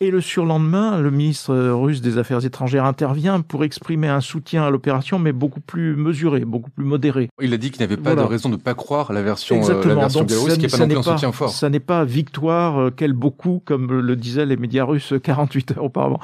Et 0.00 0.10
le 0.10 0.20
surlendemain, 0.20 1.00
le 1.00 1.10
ministre 1.10 1.54
russe 1.70 2.00
des 2.00 2.18
Affaires 2.18 2.44
étrangères 2.44 2.84
intervient 2.84 3.40
pour 3.40 3.62
exprimer 3.62 4.08
un 4.08 4.20
soutien 4.20 4.64
à 4.64 4.70
l'opération, 4.70 5.20
mais 5.20 5.32
beaucoup 5.32 5.60
plus 5.60 5.94
mesuré, 5.94 6.44
beaucoup 6.44 6.70
plus 6.70 6.84
modéré. 6.84 7.28
Il 7.40 7.54
a 7.54 7.56
dit 7.56 7.70
qu'il 7.70 7.80
n'avait 7.80 7.96
pas 7.96 8.16
de 8.16 8.20
raison 8.20 8.48
de 8.48 8.56
ne 8.56 8.60
pas 8.60 8.74
croire 8.74 9.12
la 9.12 9.22
version, 9.22 9.62
euh, 9.68 9.84
la 9.84 9.94
version 9.94 10.24
biélorusse, 10.24 10.54
qui 10.54 10.62
n'est 10.62 10.68
pas 10.68 10.78
non 10.78 10.86
plus 10.86 10.98
un 10.98 11.02
soutien 11.02 11.32
fort. 11.32 11.50
Ça 11.50 11.70
n'est 11.70 11.80
pas 11.80 12.04
victoire, 12.04 12.78
euh, 12.80 12.90
quel 12.94 13.12
beaucoup, 13.12 13.62
comme 13.64 14.00
le 14.00 14.16
disaient 14.16 14.46
les 14.46 14.56
médias 14.56 14.84
russes 14.84 15.14
48 15.22 15.72
heures 15.72 15.84
auparavant. 15.84 16.20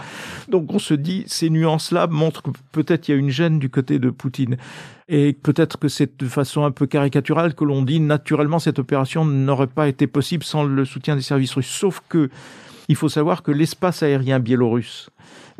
Donc 0.48 0.72
on 0.72 0.80
se 0.80 0.94
dit, 0.94 1.22
ces 1.26 1.48
nuances-là 1.48 2.08
montrent 2.08 2.42
que 2.42 2.50
peut-être 2.72 3.08
il 3.08 3.12
y 3.12 3.14
a 3.14 3.18
une 3.18 3.30
gêne 3.30 3.60
du 3.60 3.70
côté 3.70 4.00
de 4.00 4.10
Poutine. 4.10 4.56
Et 5.08 5.32
peut-être 5.32 5.78
que 5.78 5.88
c'est 5.88 6.20
de 6.20 6.28
façon 6.28 6.64
un 6.64 6.70
peu 6.70 6.86
caricaturale 6.86 7.54
que 7.54 7.64
l'on 7.64 7.82
dit, 7.82 8.00
naturellement, 8.00 8.58
cette 8.58 8.78
opération 8.78 9.24
n'aurait 9.24 9.66
pas 9.66 9.88
été 9.88 10.06
possible 10.06 10.44
sans 10.44 10.64
le 10.64 10.84
soutien 10.84 11.16
des 11.16 11.22
services 11.22 11.54
russes. 11.54 11.66
Sauf 11.66 12.00
que 12.08 12.30
il 12.90 12.96
faut 12.96 13.08
savoir 13.08 13.44
que 13.44 13.52
l'espace 13.52 14.02
aérien 14.02 14.40
biélorusse 14.40 15.10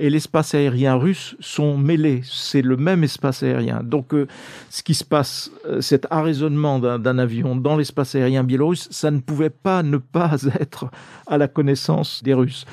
et 0.00 0.10
l'espace 0.10 0.52
aérien 0.52 0.96
russe 0.96 1.36
sont 1.38 1.78
mêlés. 1.78 2.22
C'est 2.24 2.60
le 2.60 2.76
même 2.76 3.04
espace 3.04 3.44
aérien. 3.44 3.82
Donc, 3.84 4.14
euh, 4.14 4.26
ce 4.68 4.82
qui 4.82 4.94
se 4.94 5.04
passe, 5.04 5.52
euh, 5.64 5.80
cet 5.80 6.08
arraisonnement 6.10 6.80
d'un 6.80 7.18
avion 7.18 7.54
dans 7.54 7.76
l'espace 7.76 8.16
aérien 8.16 8.42
biélorusse, 8.42 8.88
ça 8.90 9.12
ne 9.12 9.20
pouvait 9.20 9.48
pas 9.48 9.84
ne 9.84 9.98
pas 9.98 10.38
être 10.58 10.86
à 11.28 11.38
la 11.38 11.46
connaissance 11.46 12.20
des 12.24 12.34
Russes. 12.34 12.66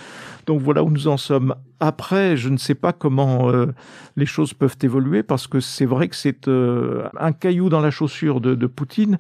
Donc 0.48 0.60
voilà 0.62 0.84
où 0.84 0.90
nous 0.90 1.08
en 1.08 1.18
sommes. 1.18 1.54
Après, 1.80 2.36
je 2.36 2.50
ne 2.50 2.58
sais 2.58 2.74
pas 2.74 2.94
comment 2.94 3.52
euh, 3.52 3.68
les 4.16 4.26
choses 4.26 4.56
peuvent 4.56 4.78
évoluer 4.82 5.22
parce 5.22 5.46
que 5.46 5.60
c'est 5.60 5.86
vrai 5.86 6.08
que 6.08 6.16
c'est 6.16 6.48
un 6.48 7.32
caillou 7.32 7.70
dans 7.70 7.82
la 7.82 7.92
chaussure 7.92 8.42
de, 8.42 8.56
de 8.56 8.66
Poutine 8.66 9.20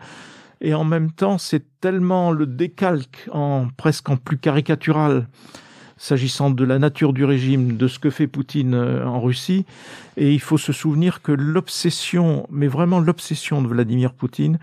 et 0.62 0.74
en 0.74 0.84
même 0.84 1.12
temps 1.12 1.38
c'est 1.38 1.64
tellement 1.80 2.32
le 2.32 2.46
décalque 2.46 3.30
en 3.32 3.68
presque 3.78 4.10
en 4.10 4.18
plus 4.18 4.38
caricatural 4.38 5.28
s'agissant 5.98 6.52
de 6.52 6.64
la 6.64 6.80
nature 6.80 7.12
du 7.12 7.26
régime, 7.26 7.76
de 7.76 7.88
ce 7.88 8.00
que 8.00 8.10
fait 8.10 8.28
Poutine 8.28 8.76
euh, 8.76 9.06
en 9.06 9.20
Russie. 9.20 9.66
Et 10.16 10.32
il 10.34 10.40
faut 10.40 10.58
se 10.58 10.72
souvenir 10.72 11.22
que 11.22 11.32
l'obsession, 11.32 12.48
mais 12.52 12.68
vraiment 12.68 13.00
l'obsession 13.00 13.62
de 13.62 13.68
Vladimir 13.68 14.14
Poutine, 14.14 14.60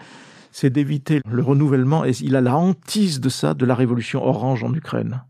c'est 0.53 0.71
d'éviter 0.71 1.21
le 1.29 1.43
renouvellement, 1.43 2.05
et 2.05 2.13
il 2.21 2.37
a 2.37 2.41
la 2.41 2.57
hantise 2.57 3.21
de 3.21 3.29
ça, 3.29 3.55
de 3.55 3.67
la 3.67 3.75
révolution 3.75 4.25
orange 4.25 4.63
en 4.63 4.73
Ukraine. 4.73 5.23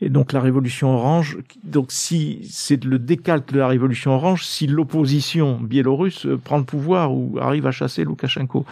Et 0.00 0.08
donc 0.08 0.32
la 0.32 0.40
révolution 0.40 0.92
orange, 0.92 1.38
donc 1.62 1.92
si 1.92 2.48
c'est 2.50 2.82
le 2.84 2.98
décalque 2.98 3.52
de 3.52 3.58
la 3.58 3.68
révolution 3.68 4.12
orange, 4.12 4.46
si 4.46 4.66
l'opposition 4.66 5.60
biélorusse 5.60 6.26
prend 6.42 6.58
le 6.58 6.64
pouvoir 6.64 7.12
ou 7.12 7.38
arrive 7.40 7.66
à 7.66 7.70
chasser 7.70 8.02
Loukachenko. 8.02 8.64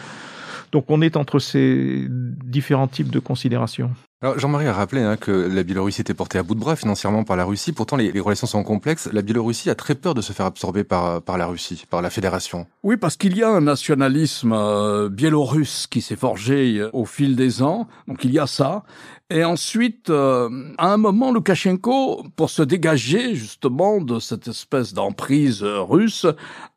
Donc 0.73 0.85
on 0.89 1.01
est 1.01 1.17
entre 1.17 1.39
ces 1.39 2.07
différents 2.09 2.89
types 2.89 3.11
de 3.11 3.19
considérations. 3.19 3.91
Alors 4.21 4.37
Jean-Marie 4.37 4.67
a 4.67 4.73
rappelé 4.73 5.01
hein, 5.01 5.17
que 5.17 5.31
la 5.31 5.63
Biélorussie 5.63 6.01
était 6.01 6.13
portée 6.13 6.39
à 6.39 6.43
bout 6.43 6.57
de 6.57 6.61
bras 6.61 6.75
financièrement 6.75 7.23
par 7.23 7.37
la 7.37 7.45
Russie. 7.45 7.73
Pourtant, 7.73 7.95
les, 7.95 8.11
les, 8.11 8.19
relations 8.19 8.49
sont 8.49 8.65
complexes. 8.65 9.09
La 9.13 9.23
Biélorussie 9.23 9.71
a 9.71 9.77
très 9.77 9.95
peur 9.95 10.15
de 10.15 10.23
se 10.23 10.33
faire 10.33 10.47
absorber 10.47 10.83
par, 10.83 11.23
par 11.23 11.39
la 11.39 11.47
Russie, 11.47 11.85
par 11.89 12.03
la 12.03 12.11
fédération. 12.11 12.67
Oui, 12.83 12.97
parce 12.97 13.17
qu'il 13.17 13.37
y 13.37 13.45
a 13.45 13.49
un 13.49 13.61
nationalisme 13.61 14.53
euh, 14.53 15.09
biélorusse 15.09 15.87
qui 15.87 16.01
s'est 16.01 16.17
forgé 16.17 16.79
euh, 16.79 16.91
au 16.93 17.05
fil 17.05 17.37
des 17.37 17.63
ans. 17.63 17.87
Donc 18.09 18.25
il 18.25 18.33
y 18.33 18.41
a 18.41 18.49
ça. 18.49 18.83
Et 19.31 19.45
ensuite, 19.45 20.09
euh, 20.09 20.49
à 20.79 20.91
un 20.91 20.97
moment, 20.97 21.33
Loukachenko, 21.33 22.25
pour 22.35 22.49
se 22.49 22.63
dégager 22.63 23.35
justement 23.35 24.01
de 24.01 24.21
cette 24.21 24.49
espèce 24.49 24.95
d'emprise 24.95 25.63
russe, 25.63 26.25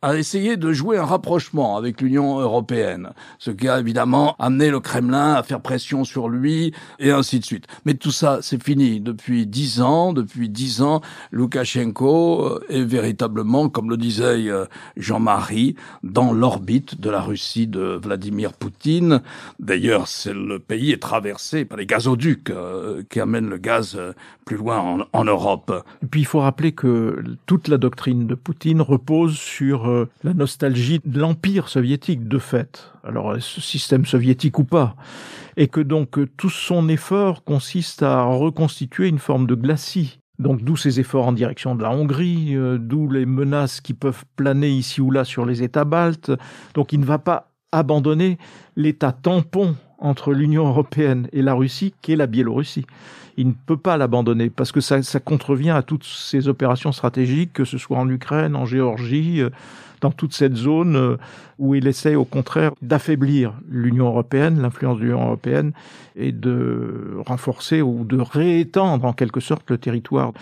a 0.02 0.18
essayé 0.18 0.58
de 0.58 0.74
jouer 0.74 0.98
un 0.98 1.06
rapprochement 1.06 1.78
avec 1.78 2.02
l'Union 2.02 2.42
européenne, 2.42 3.12
ce 3.40 3.52
qui 3.52 3.70
a 3.70 3.80
évidemment 3.80 4.36
amené 4.38 4.70
le 4.70 4.82
Kremlin 4.82 5.36
à 5.36 5.44
faire 5.44 5.62
pression 5.62 6.04
sur 6.04 6.28
lui 6.28 6.74
et 7.00 7.12
ainsi 7.12 7.40
de 7.40 7.46
suite. 7.46 7.68
Mais 7.86 7.94
tout 7.94 8.12
ça, 8.12 8.40
c'est 8.42 8.62
fini. 8.62 9.00
Depuis 9.00 9.48
dix 9.48 9.82
ans, 9.82 10.12
depuis 10.12 10.50
dix 10.50 10.82
ans, 10.82 11.00
Loukachenko 11.32 12.46
euh, 12.46 12.66
est 12.68 12.84
véritablement, 12.84 13.70
comme 13.70 13.90
le 13.90 13.96
disait 13.96 14.50
euh, 14.50 14.66
Jean-Marie, 14.98 15.78
dans 16.04 16.34
l'orbite 16.34 17.00
de 17.00 17.10
la 17.10 17.22
Russie 17.22 17.68
de 17.68 17.98
Vladimir 18.04 18.52
Poutine. 18.52 19.22
D'ailleurs, 19.60 20.08
le 20.26 20.58
pays 20.58 20.92
est 20.92 21.02
traversé 21.02 21.64
par 21.64 21.78
les 21.78 21.86
gazoducs 21.86 22.41
euh, 22.50 23.04
qui 23.10 23.20
amène 23.20 23.50
le 23.50 23.58
gaz 23.58 23.96
euh, 23.96 24.14
plus 24.46 24.58
loin 24.58 25.06
en, 25.14 25.26
Europe. 25.26 25.86
Et 26.02 26.08
puis 26.08 26.22
il 26.22 26.26
faut 26.26 26.40
rappeler 26.40 26.72
que 26.72 27.24
toute 27.46 27.68
la 27.68 27.78
doctrine 27.78 28.26
de 28.26 28.36
Poutine 28.36 28.82
repose 28.82 29.38
sur 29.38 29.88
euh, 29.88 30.10
la 30.24 30.34
nostalgie 30.34 31.00
de 31.06 31.20
l'empire 31.20 31.68
soviétique 31.68 32.28
de 32.28 32.40
fait. 32.40 32.92
Alors 33.04 33.40
système 33.42 34.06
soviétique 34.06 34.58
ou 34.60 34.64
pas? 34.64 34.96
Et 35.58 35.68
que 35.68 35.82
donc 35.82 36.20
tout 36.38 36.50
son 36.50 36.90
effort 36.90 37.44
consiste 37.44 38.02
à 38.02 38.24
reconstituer 38.24 39.08
une 39.08 39.20
forme 39.20 39.48
de 39.48 39.56
glacis 39.56 40.20
donc 40.40 40.64
d'où 40.64 40.76
ces 40.76 41.00
efforts 41.00 41.28
en 41.28 41.34
direction 41.34 41.76
de 41.76 41.84
la 41.84 41.92
Hongrie, 41.92 42.56
d'où 42.80 43.08
les 43.12 43.28
menaces 43.28 43.80
qui 43.80 43.94
peuvent 43.94 44.24
planer 44.36 44.70
ici 44.70 45.00
ou 45.00 45.12
là 45.12 45.24
sur 45.24 45.46
les 45.46 45.62
États 45.62 45.86
baltes. 45.86 46.32
Donc 46.74 46.94
il 46.94 47.00
ne 47.00 47.06
va 47.06 47.20
pas 47.20 47.52
abandonner 47.72 48.40
l'État 48.76 49.12
tampon 49.12 49.76
entre 50.02 50.34
l'Union 50.34 50.68
européenne 50.68 51.28
et 51.32 51.42
la 51.42 51.54
Russie, 51.54 51.94
qui 52.02 52.14
est 52.14 52.18
la 52.18 52.28
Biélorussie. 52.28 52.86
Il 53.38 53.48
ne 53.48 53.54
peut 53.54 53.78
pas 53.78 53.96
l'abandonner 53.96 54.50
parce 54.50 54.72
que 54.72 54.82
ça, 54.82 55.02
ça, 55.04 55.20
contrevient 55.20 55.70
à 55.70 55.84
toutes 55.84 56.04
ces 56.04 56.50
opérations 56.50 56.92
stratégiques, 56.92 57.54
que 57.54 57.64
ce 57.64 57.78
soit 57.78 57.98
en 57.98 58.10
Ukraine, 58.10 58.56
en 58.56 58.66
Géorgie, 58.66 59.42
euh, 59.42 59.50
dans 60.02 60.12
toute 60.12 60.34
cette 60.34 60.56
zone 60.56 60.96
euh, 60.96 61.18
où 61.60 61.76
il 61.76 61.88
essaie 61.88 62.16
au 62.16 62.26
contraire 62.26 62.72
d'affaiblir 62.82 63.54
l'Union 63.70 64.08
européenne, 64.08 64.62
l'influence 64.62 64.98
de 64.98 65.04
l'Union 65.04 65.22
européenne, 65.22 65.72
et 66.16 66.32
de 66.32 67.18
renforcer 67.26 67.82
ou 67.82 68.04
de 68.04 68.20
réétendre 68.20 69.06
en 69.06 69.14
quelque 69.14 69.40
sorte 69.40 69.70
le 69.70 69.78
territoire. 69.78 70.34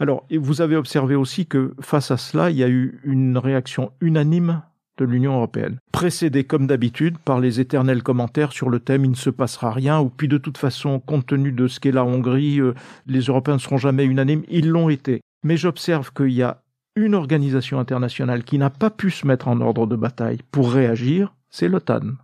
Alors, 0.00 0.24
vous 0.30 0.60
avez 0.60 0.76
observé 0.76 1.14
aussi 1.14 1.46
que 1.46 1.72
face 1.80 2.10
à 2.10 2.16
cela, 2.16 2.50
il 2.50 2.56
y 2.56 2.64
a 2.64 2.68
eu 2.68 3.00
une 3.04 3.38
réaction 3.38 3.92
unanime 4.00 4.60
de 4.98 5.04
l'Union 5.04 5.34
européenne, 5.36 5.78
précédé 5.92 6.44
comme 6.44 6.66
d'habitude 6.66 7.18
par 7.18 7.40
les 7.40 7.60
éternels 7.60 8.02
commentaires 8.02 8.52
sur 8.52 8.70
le 8.70 8.80
thème 8.80 9.04
il 9.04 9.10
ne 9.10 9.16
se 9.16 9.30
passera 9.30 9.70
rien, 9.70 10.00
ou 10.00 10.08
puis 10.08 10.28
de 10.28 10.38
toute 10.38 10.58
façon, 10.58 11.00
compte 11.00 11.26
tenu 11.26 11.52
de 11.52 11.68
ce 11.68 11.80
qu'est 11.80 11.92
la 11.92 12.04
Hongrie, 12.04 12.60
euh, 12.60 12.74
les 13.06 13.20
Européens 13.20 13.54
ne 13.54 13.60
seront 13.60 13.78
jamais 13.78 14.04
unanimes, 14.04 14.44
ils 14.48 14.68
l'ont 14.68 14.88
été. 14.88 15.20
Mais 15.42 15.56
j'observe 15.56 16.12
qu'il 16.12 16.32
y 16.32 16.42
a 16.42 16.62
une 16.96 17.14
organisation 17.14 17.78
internationale 17.78 18.42
qui 18.42 18.58
n'a 18.58 18.70
pas 18.70 18.90
pu 18.90 19.10
se 19.10 19.26
mettre 19.26 19.48
en 19.48 19.60
ordre 19.60 19.86
de 19.86 19.96
bataille 19.96 20.38
pour 20.50 20.72
réagir, 20.72 21.34
c'est 21.50 21.68
l'OTAN. 21.68 22.14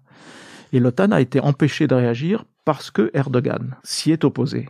Et 0.72 0.80
l'OTAN 0.80 1.12
a 1.12 1.20
été 1.20 1.40
empêchée 1.40 1.86
de 1.86 1.94
réagir 1.94 2.44
parce 2.64 2.90
que 2.90 3.10
Erdogan 3.12 3.76
s'y 3.82 4.12
est 4.12 4.24
opposé. 4.24 4.68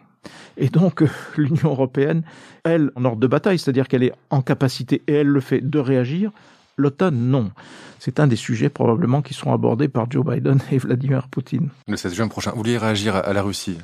Et 0.57 0.69
donc, 0.69 1.05
l'Union 1.37 1.71
européenne, 1.71 2.23
elle, 2.65 2.91
en 2.97 3.05
ordre 3.05 3.21
de 3.21 3.27
bataille, 3.27 3.59
c'est-à-dire 3.59 3.89
qu'elle 3.89 4.03
est 4.03 4.13
en 4.31 4.43
capacité, 4.43 5.03
et 5.07 5.15
elle 5.15 5.29
le 5.29 5.41
fait, 5.41 5.61
de 5.61 5.79
réagir, 5.79 6.33
L'automne, 6.77 7.17
non. 7.17 7.51
C'est 7.99 8.19
un 8.19 8.27
des 8.27 8.37
sujets 8.37 8.69
probablement 8.69 9.23
qui 9.23 9.35
seront 9.35 9.53
abordés 9.53 9.89
par 9.89 10.11
Joe 10.11 10.25
Biden 10.27 10.59
et 10.71 10.79
Vladimir 10.79 11.29
Poutine. 11.29 11.69
Le 11.87 11.97
16 11.97 12.15
juin 12.15 12.29
prochain, 12.29 12.51
vous 12.51 12.59
vouliez 12.59 12.79
réagir 12.79 13.15
à 13.15 13.33
la 13.33 13.43
Russie 13.43 13.79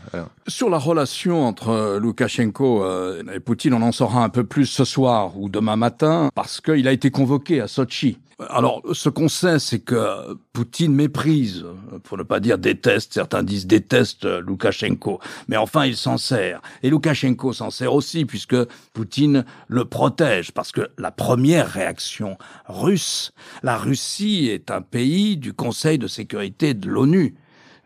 Sur 0.46 0.70
la 0.70 0.78
relation 0.78 1.46
entre 1.46 1.68
euh, 1.68 2.00
Loukachenko 2.00 2.82
euh, 2.84 3.22
et 3.32 3.40
Poutine, 3.40 3.74
on 3.74 3.82
en 3.82 3.92
saura 3.92 4.24
un 4.24 4.28
peu 4.28 4.44
plus 4.44 4.66
ce 4.66 4.84
soir 4.84 5.38
ou 5.38 5.48
demain 5.48 5.76
matin, 5.76 6.30
parce 6.34 6.60
qu'il 6.60 6.88
a 6.88 6.92
été 6.92 7.10
convoqué 7.10 7.60
à 7.60 7.68
Sochi 7.68 8.18
alors, 8.50 8.82
ce 8.92 9.08
qu'on 9.08 9.28
sait, 9.28 9.58
c'est 9.58 9.80
que 9.80 10.38
Poutine 10.52 10.94
méprise, 10.94 11.64
pour 12.04 12.16
ne 12.16 12.22
pas 12.22 12.38
dire 12.38 12.56
déteste, 12.56 13.14
certains 13.14 13.42
disent 13.42 13.66
déteste 13.66 14.26
Loukachenko, 14.26 15.18
mais 15.48 15.56
enfin 15.56 15.86
il 15.86 15.96
s'en 15.96 16.18
sert. 16.18 16.62
Et 16.84 16.90
Loukachenko 16.90 17.52
s'en 17.52 17.70
sert 17.70 17.92
aussi, 17.92 18.24
puisque 18.26 18.56
Poutine 18.92 19.44
le 19.66 19.84
protège, 19.86 20.52
parce 20.52 20.70
que 20.70 20.88
la 20.98 21.10
première 21.10 21.68
réaction 21.68 22.38
russe, 22.68 23.32
la 23.64 23.76
Russie 23.76 24.48
est 24.52 24.70
un 24.70 24.82
pays 24.82 25.36
du 25.36 25.52
Conseil 25.52 25.98
de 25.98 26.06
sécurité 26.06 26.74
de 26.74 26.88
l'ONU 26.88 27.34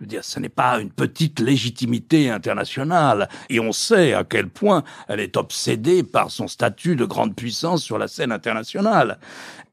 veux 0.03 0.09
dire, 0.09 0.25
ce 0.25 0.41
n'est 0.41 0.49
pas 0.49 0.81
une 0.81 0.91
petite 0.91 1.41
légitimité 1.41 2.29
internationale. 2.29 3.29
Et 3.49 3.61
on 3.61 3.73
sait 3.73 4.15
à 4.15 4.25
quel 4.25 4.49
point 4.49 4.83
elle 5.09 5.21
est 5.21 5.37
obsédée 5.37 6.03
par 6.03 6.31
son 6.31 6.49
statut 6.49 6.97
de 6.97 7.05
grande 7.05 7.35
puissance 7.35 7.83
sur 7.83 7.99
la 7.99 8.09
scène 8.09 8.33
internationale. 8.33 9.19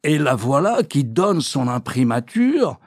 Et 0.03 0.17
la 0.17 0.35
voilà 0.35 0.83
qui 0.83 1.03
donne 1.03 1.41
son 1.41 1.67
imprimature 1.67 2.79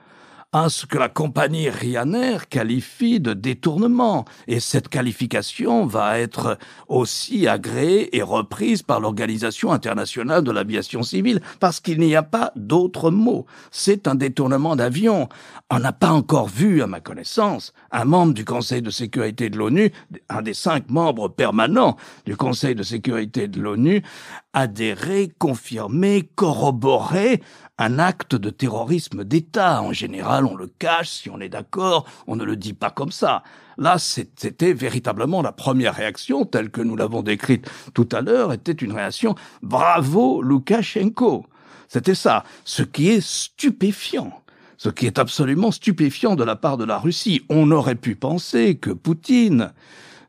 à 0.55 0.69
ce 0.69 0.85
que 0.85 0.99
la 0.99 1.09
compagnie 1.09 1.71
Ryanair 1.71 2.49
qualifie 2.49 3.21
de 3.21 3.33
détournement. 3.33 4.27
Et 4.47 4.61
cette 4.61 4.89
qualification 4.89 5.87
va 5.87 6.19
être 6.19 6.59
aussi 6.89 7.49
agréée 7.49 8.15
et 8.15 8.23
reprise 8.23 8.83
par 8.83 9.01
l'Organisation 9.01 9.73
internationale 9.73 10.45
de 10.45 10.51
l'aviation 10.51 11.03
civile, 11.03 11.41
parce 11.59 11.81
qu'il 11.81 12.01
n'y 12.01 12.15
a 12.15 12.23
pas 12.23 12.53
d'autre 12.55 13.11
mot. 13.11 13.47
C'est 13.71 14.07
un 14.07 14.15
détournement 14.15 14.77
d'avion. 14.77 15.31
On 15.71 15.79
n'a 15.79 15.93
pas 15.93 16.13
encore 16.13 16.49
vu, 16.49 16.83
à 16.83 16.87
ma 16.87 17.01
connaissance, 17.01 17.73
un 17.91 18.05
membre 18.05 18.35
du 18.35 18.45
Conseil 18.45 18.83
de 18.83 18.91
sécurité 18.91 19.49
de 19.49 19.57
l'ONU, 19.57 19.91
un 20.29 20.43
des 20.43 20.55
cinq 20.55 20.91
membres 20.91 21.29
permanents 21.29 21.97
du 22.27 22.37
Conseil 22.37 22.75
de 22.75 22.83
sécurité 22.83 23.49
de 23.49 23.59
l'ONU, 23.59 24.03
adhérer, 24.53 25.33
confirmer, 25.39 26.29
corroborer 26.35 27.41
un 27.79 27.99
acte 27.99 28.35
de 28.35 28.51
terrorisme 28.51 29.25
d'État. 29.25 29.83
En 29.83 29.93
général, 29.93 30.47
on 30.47 30.57
le 30.57 30.67
cache, 30.67 31.09
si 31.09 31.31
on 31.31 31.41
est 31.41 31.49
d'accord, 31.49 32.07
on 32.27 32.37
ne 32.37 32.45
le 32.45 32.57
dit 32.57 32.75
pas 32.75 32.91
comme 32.91 33.13
ça. 33.13 33.43
Là, 33.79 33.97
c'était 33.99 34.73
véritablement 34.73 35.43
la 35.43 35.53
première 35.53 35.95
réaction, 35.95 36.45
telle 36.45 36.71
que 36.71 36.83
nous 36.83 36.97
l'avons 36.97 37.23
décrite 37.23 37.71
tout 37.95 38.09
à 38.13 38.21
l'heure, 38.21 38.53
était 38.53 38.73
une 38.73 38.93
réaction 38.93 39.35
bravo 39.63 40.43
Loukachenko. 40.43 41.47
C'était 41.89 42.15
ça, 42.15 42.45
ce 42.65 42.83
qui 42.83 43.09
est 43.11 43.21
stupéfiant. 43.21 44.33
Ce 44.79 44.89
qui 44.89 45.07
est 45.07 45.19
absolument 45.19 45.71
stupéfiant 45.71 46.35
de 46.35 46.43
la 46.43 46.57
part 46.57 46.77
de 46.77 46.85
la 46.85 46.99
Russie. 46.99 47.43
On 47.49 47.71
aurait 47.71 47.95
pu 47.95 48.17
penser 48.17 48.77
que 48.77 48.91
Poutine, 48.91 49.73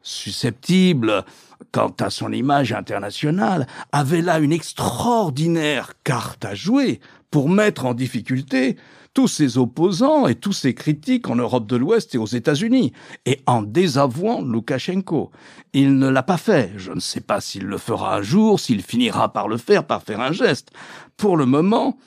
susceptible 0.04 1.26
quant 1.72 1.94
à 2.00 2.10
son 2.10 2.32
image 2.32 2.72
internationale, 2.72 3.66
avait 3.92 4.22
là 4.22 4.40
une 4.40 4.52
extraordinaire 4.52 5.94
carte 6.04 6.46
à 6.46 6.54
jouer 6.54 7.00
pour 7.34 7.50
mettre 7.50 7.88
en 7.88 7.96
difficulté 7.96 8.78
tous 9.16 9.28
ses 9.28 9.58
opposants 9.58 10.28
et 10.28 10.36
tous 10.36 10.54
ses 10.54 10.76
critiques 10.76 11.28
en 11.28 11.36
Europe 11.36 11.66
de 11.66 11.76
l'Ouest 11.76 12.14
et 12.14 12.20
aux 12.20 12.28
États-Unis, 12.28 12.94
et 13.26 13.42
en 13.48 13.64
désavouant 13.64 14.44
Loukachenko. 14.44 15.32
Il 15.74 15.98
ne 15.98 16.10
l'a 16.10 16.22
pas 16.22 16.38
fait. 16.38 16.74
Je 16.78 16.92
ne 16.92 17.00
sais 17.00 17.22
pas 17.22 17.42
s'il 17.42 17.64
le 17.64 17.80
fera 17.80 18.18
un 18.18 18.22
jour, 18.22 18.60
s'il 18.60 18.84
finira 18.84 19.34
par 19.34 19.48
le 19.48 19.58
faire, 19.58 19.88
par 19.88 20.04
faire 20.04 20.22
un 20.22 20.32
geste. 20.32 20.70
Pour 21.18 21.36
le 21.36 21.48
moment, 21.48 21.98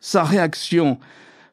sa 0.00 0.22
réaction 0.22 0.98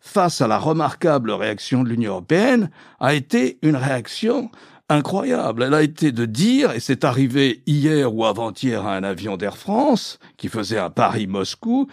face 0.01 0.41
à 0.41 0.47
la 0.47 0.57
remarquable 0.57 1.31
réaction 1.31 1.83
de 1.85 1.89
l'Union 1.89 2.11
européenne 2.11 2.69
a 2.99 3.13
été 3.13 3.59
une 3.61 3.77
réaction 3.77 4.51
incroyable. 4.89 5.63
Elle 5.63 5.73
a 5.73 5.83
été 5.83 6.11
de 6.11 6.25
dire, 6.25 6.71
et 6.73 6.81
c'est 6.81 7.05
arrivé 7.05 7.63
hier 7.65 8.13
ou 8.13 8.25
avant-hier 8.25 8.85
à 8.85 8.97
un 8.97 9.03
avion 9.03 9.37
d'Air 9.37 9.55
France 9.55 10.19
qui 10.35 10.49
faisait 10.49 10.79
un 10.79 10.89
Paris-Moscou, 10.89 11.87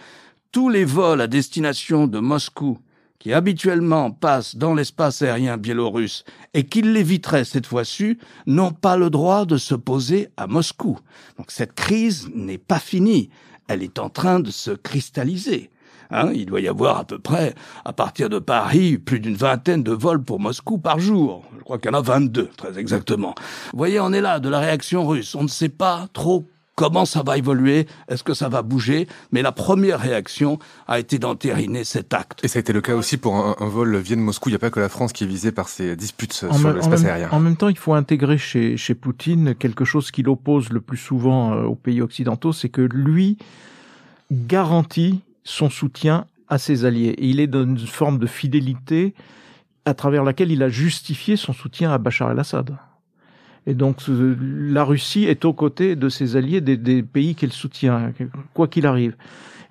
tous 0.51 0.69
les 0.69 0.85
vols 0.85 1.21
à 1.21 1.27
destination 1.27 2.07
de 2.07 2.19
Moscou 2.19 2.79
qui 3.19 3.33
habituellement 3.33 4.11
passent 4.11 4.55
dans 4.55 4.73
l'espace 4.73 5.21
aérien 5.21 5.57
biélorusse 5.57 6.23
et 6.53 6.63
qui 6.63 6.81
l'éviteraient 6.81 7.43
cette 7.43 7.65
fois-ci, 7.65 8.17
n'ont 8.47 8.71
pas 8.71 8.95
le 8.95 9.09
droit 9.09 9.45
de 9.45 9.57
se 9.57 9.75
poser 9.75 10.29
à 10.37 10.47
Moscou. 10.47 10.97
Donc 11.37 11.51
cette 11.51 11.73
crise 11.73 12.29
n'est 12.33 12.57
pas 12.57 12.79
finie, 12.79 13.29
elle 13.67 13.83
est 13.83 13.99
en 13.99 14.09
train 14.09 14.39
de 14.39 14.51
se 14.51 14.71
cristalliser. 14.71 15.69
Hein, 16.11 16.31
il 16.33 16.47
doit 16.47 16.61
y 16.61 16.67
avoir 16.67 16.97
à 16.97 17.03
peu 17.03 17.19
près, 17.19 17.53
à 17.85 17.93
partir 17.93 18.29
de 18.29 18.39
Paris, 18.39 18.97
plus 18.97 19.19
d'une 19.19 19.35
vingtaine 19.35 19.83
de 19.83 19.91
vols 19.91 20.23
pour 20.23 20.39
Moscou 20.39 20.79
par 20.79 20.99
jour. 20.99 21.43
Je 21.57 21.63
crois 21.63 21.77
qu'il 21.77 21.91
y 21.91 21.93
en 21.93 21.99
a 21.99 22.01
22, 22.01 22.49
très 22.57 22.79
exactement. 22.79 23.35
Vous 23.73 23.77
voyez, 23.77 23.99
on 23.99 24.11
est 24.11 24.21
là, 24.21 24.39
de 24.39 24.49
la 24.49 24.59
réaction 24.59 25.05
russe. 25.05 25.35
On 25.35 25.43
ne 25.43 25.47
sait 25.47 25.69
pas 25.69 26.07
trop 26.13 26.47
comment 26.79 27.03
ça 27.03 27.23
va 27.23 27.37
évoluer, 27.37 27.87
est-ce 28.07 28.23
que 28.23 28.33
ça 28.33 28.47
va 28.47 28.61
bouger, 28.61 29.05
mais 29.33 29.41
la 29.41 29.51
première 29.51 29.99
réaction 29.99 30.59
a 30.87 30.97
été 30.97 31.19
d'entériner 31.19 31.83
cet 31.83 32.13
acte. 32.13 32.39
Et 32.41 32.47
ça 32.47 32.59
a 32.59 32.61
été 32.61 32.71
le 32.71 32.79
cas 32.79 32.95
aussi 32.95 33.17
pour 33.17 33.35
un, 33.35 33.67
vol 33.67 33.97
Vienne-Moscou, 33.97 34.47
il 34.47 34.53
n'y 34.53 34.55
a 34.55 34.59
pas 34.59 34.69
que 34.69 34.79
la 34.79 34.87
France 34.87 35.11
qui 35.11 35.25
est 35.25 35.27
visée 35.27 35.51
par 35.51 35.67
ces 35.67 35.97
disputes 35.97 36.31
sur 36.31 36.73
l'espace 36.73 37.03
aérien. 37.03 37.27
En 37.33 37.41
même 37.41 37.57
temps, 37.57 37.67
il 37.67 37.77
faut 37.77 37.93
intégrer 37.95 38.37
chez, 38.37 38.77
chez 38.77 38.95
Poutine 38.95 39.55
quelque 39.55 39.83
chose 39.83 40.09
qui 40.09 40.23
l'oppose 40.23 40.69
le 40.69 40.79
plus 40.79 40.97
souvent 40.97 41.51
euh, 41.51 41.63
aux 41.63 41.75
pays 41.75 42.01
occidentaux, 42.01 42.53
c'est 42.53 42.69
que 42.69 42.81
lui 42.81 43.37
garantit 44.31 45.19
son 45.43 45.69
soutien 45.69 46.27
à 46.47 46.59
ses 46.59 46.85
alliés. 46.85 47.13
Et 47.17 47.27
il 47.27 47.41
est 47.41 47.47
dans 47.47 47.63
une 47.63 47.77
forme 47.77 48.19
de 48.19 48.27
fidélité 48.27 49.13
à 49.83 49.93
travers 49.93 50.23
laquelle 50.23 50.49
il 50.49 50.63
a 50.63 50.69
justifié 50.69 51.35
son 51.35 51.51
soutien 51.51 51.91
à 51.91 51.97
Bachar 51.97 52.31
el-Assad. 52.31 52.77
Et 53.69 53.75
donc 53.75 53.97
la 54.07 54.83
Russie 54.83 55.25
est 55.25 55.45
aux 55.45 55.53
côtés 55.53 55.95
de 55.95 56.09
ses 56.09 56.35
alliés 56.35 56.59
des, 56.59 57.03
pays 57.03 57.35
qu'elle 57.35 57.53
soutient, 57.53 58.11
quoi 58.55 58.67
qu'il 58.67 58.87
arrive. 58.87 59.15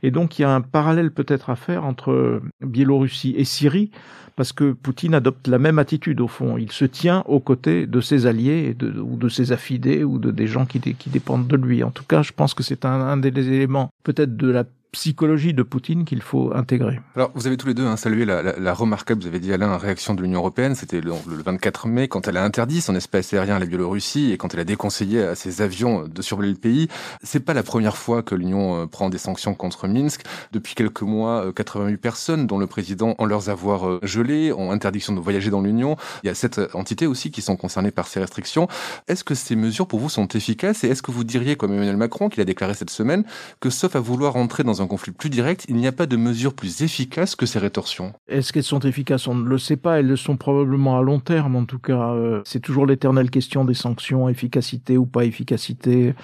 Et 0.04 0.12
donc 0.12 0.38
il 0.38 0.42
y 0.42 0.44
a 0.44 0.54
un 0.54 0.60
parallèle 0.60 1.10
peut-être 1.10 1.50
à 1.50 1.56
faire 1.56 1.84
entre 1.84 2.40
Biélorussie 2.64 3.34
et 3.36 3.42
Syrie, 3.42 3.90
parce 4.36 4.52
que 4.52 4.70
Poutine 4.70 5.14
adopte 5.14 5.48
la 5.48 5.58
même 5.58 5.80
attitude 5.80 6.20
au 6.20 6.28
fond. 6.28 6.58
Il 6.58 6.70
se 6.70 6.84
tient 6.84 7.24
aux 7.26 7.40
côtés 7.40 7.88
de 7.88 8.00
ses 8.00 8.26
alliés 8.26 8.76
ou 8.80 9.16
de 9.16 9.28
ses 9.28 9.50
affidés 9.50 10.04
ou 10.04 10.18
de 10.18 10.30
des 10.30 10.46
gens 10.46 10.64
qui, 10.64 10.78
dépendent 10.78 11.48
de 11.48 11.56
lui. 11.56 11.82
En 11.82 11.90
tout 11.90 12.04
cas, 12.04 12.22
je 12.22 12.30
pense 12.30 12.54
que 12.54 12.62
c'est 12.62 12.84
un 12.84 13.16
des 13.16 13.48
éléments 13.48 13.90
peut-être 14.04 14.36
de 14.36 14.48
la 14.48 14.62
psychologie 14.92 15.52
de 15.52 15.62
Poutine 15.62 16.04
qu'il 16.04 16.22
faut 16.22 16.54
intégrer. 16.54 17.00
Alors, 17.14 17.30
vous 17.34 17.46
avez 17.46 17.56
tous 17.56 17.66
les 17.66 17.74
deux 17.74 17.86
hein, 17.86 17.96
salué 17.96 18.24
la, 18.24 18.42
la, 18.42 18.58
la, 18.58 18.74
remarquable, 18.74 19.20
vous 19.20 19.28
avez 19.28 19.40
dit 19.40 19.52
Alain, 19.52 19.76
réaction 19.76 20.14
de 20.14 20.22
l'Union 20.22 20.38
européenne. 20.38 20.74
C'était 20.74 21.00
le, 21.00 21.12
le, 21.26 21.42
24 21.42 21.88
mai 21.88 22.08
quand 22.08 22.26
elle 22.26 22.36
a 22.36 22.44
interdit 22.44 22.80
son 22.80 22.94
espace 22.94 23.32
aérien 23.34 23.56
à 23.56 23.58
la 23.58 23.66
Biélorussie 23.66 24.32
et 24.32 24.38
quand 24.38 24.54
elle 24.54 24.60
a 24.60 24.64
déconseillé 24.64 25.22
à 25.22 25.34
ses 25.34 25.60
avions 25.60 26.08
de 26.08 26.22
survoler 26.22 26.48
le 26.50 26.56
pays. 26.56 26.88
C'est 27.22 27.40
pas 27.40 27.54
la 27.54 27.62
première 27.62 27.96
fois 27.96 28.22
que 28.22 28.34
l'Union 28.34 28.82
euh, 28.82 28.86
prend 28.86 29.10
des 29.10 29.18
sanctions 29.18 29.54
contre 29.54 29.88
Minsk. 29.88 30.22
Depuis 30.52 30.74
quelques 30.74 31.02
mois, 31.02 31.52
88 31.52 31.92
euh, 31.92 31.96
personnes, 31.98 32.46
dont 32.46 32.58
le 32.58 32.66
président, 32.66 33.14
en 33.18 33.26
leurs 33.26 33.50
avoirs 33.50 33.86
euh, 33.86 34.00
gelés, 34.02 34.52
ont 34.52 34.70
interdiction 34.70 35.12
de 35.12 35.20
voyager 35.20 35.50
dans 35.50 35.60
l'Union. 35.60 35.96
Il 36.22 36.28
y 36.28 36.30
a 36.30 36.34
sept 36.34 36.60
entités 36.72 37.06
aussi 37.06 37.30
qui 37.30 37.42
sont 37.42 37.56
concernées 37.56 37.90
par 37.90 38.08
ces 38.08 38.20
restrictions. 38.20 38.68
Est-ce 39.06 39.24
que 39.24 39.34
ces 39.34 39.56
mesures 39.56 39.86
pour 39.86 40.00
vous 40.00 40.08
sont 40.08 40.28
efficaces? 40.28 40.84
Et 40.84 40.88
est-ce 40.88 41.02
que 41.02 41.10
vous 41.10 41.24
diriez, 41.24 41.56
comme 41.56 41.72
Emmanuel 41.74 41.96
Macron, 41.96 42.28
qu'il 42.28 42.40
a 42.40 42.44
déclaré 42.44 42.74
cette 42.74 42.90
semaine, 42.90 43.24
que 43.60 43.70
sauf 43.70 43.96
à 43.96 44.00
vouloir 44.00 44.36
entrer 44.36 44.64
dans 44.64 44.77
un 44.82 44.86
conflit 44.86 45.12
plus 45.12 45.30
direct, 45.30 45.64
il 45.68 45.76
n'y 45.76 45.86
a 45.86 45.92
pas 45.92 46.06
de 46.06 46.16
mesures 46.16 46.54
plus 46.54 46.82
efficaces 46.82 47.36
que 47.36 47.46
ces 47.46 47.58
rétorsions. 47.58 48.12
Est-ce 48.28 48.52
qu'elles 48.52 48.62
sont 48.62 48.80
efficaces? 48.80 49.26
On 49.26 49.34
ne 49.34 49.48
le 49.48 49.58
sait 49.58 49.76
pas. 49.76 49.98
Elles 49.98 50.06
le 50.06 50.16
sont 50.16 50.36
probablement 50.36 50.98
à 50.98 51.02
long 51.02 51.20
terme, 51.20 51.56
en 51.56 51.64
tout 51.64 51.78
cas. 51.78 52.12
Euh, 52.12 52.40
c'est 52.44 52.60
toujours 52.60 52.86
l'éternelle 52.86 53.30
question 53.30 53.64
des 53.64 53.74
sanctions, 53.74 54.28
efficacité 54.28 54.96
ou 54.96 55.06
pas 55.06 55.24
efficacité. 55.24 56.14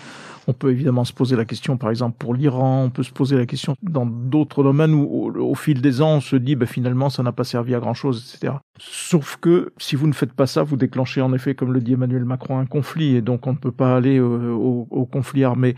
On 0.47 0.53
peut 0.53 0.71
évidemment 0.71 1.05
se 1.05 1.13
poser 1.13 1.37
la 1.37 1.45
question, 1.45 1.77
par 1.77 1.91
exemple, 1.91 2.17
pour 2.19 2.35
l'Iran. 2.35 2.85
On 2.85 2.91
peut 2.91 3.03
se 3.03 3.13
poser 3.13 3.37
la 3.37 3.47
question 3.47 3.77
dans 3.83 4.05
d'autres 4.05 4.63
domaines 4.63 4.93
où, 4.93 5.33
au, 5.39 5.55
fil 5.55 5.81
des 5.81 6.03
ans, 6.03 6.17
on 6.17 6.21
se 6.21 6.37
dit, 6.37 6.55
bah, 6.55 6.67
finalement, 6.67 7.09
ça 7.09 7.23
n'a 7.23 7.33
pas 7.33 7.45
servi 7.45 7.75
à 7.75 7.81
grand 7.81 7.95
chose, 7.95 8.35
etc. 8.35 8.55
Sauf 8.79 9.39
que 9.41 9.73
si 9.79 9.97
vous 9.97 10.07
ne 10.07 10.13
faites 10.13 10.33
pas 10.33 10.47
ça, 10.47 10.63
vous 10.63 10.77
déclenchez 10.77 11.21
en 11.21 11.33
effet, 11.33 11.55
comme 11.55 11.73
le 11.73 11.81
dit 11.81 11.95
Emmanuel 11.95 12.25
Macron, 12.25 12.59
un 12.59 12.67
conflit, 12.67 13.17
et 13.17 13.23
donc 13.23 13.47
on 13.47 13.53
ne 13.53 13.59
peut 13.59 13.73
pas 13.73 13.97
aller 13.97 14.19
euh, 14.19 14.53
au 14.53 15.09
conflit 15.11 15.45
armé. 15.45 15.77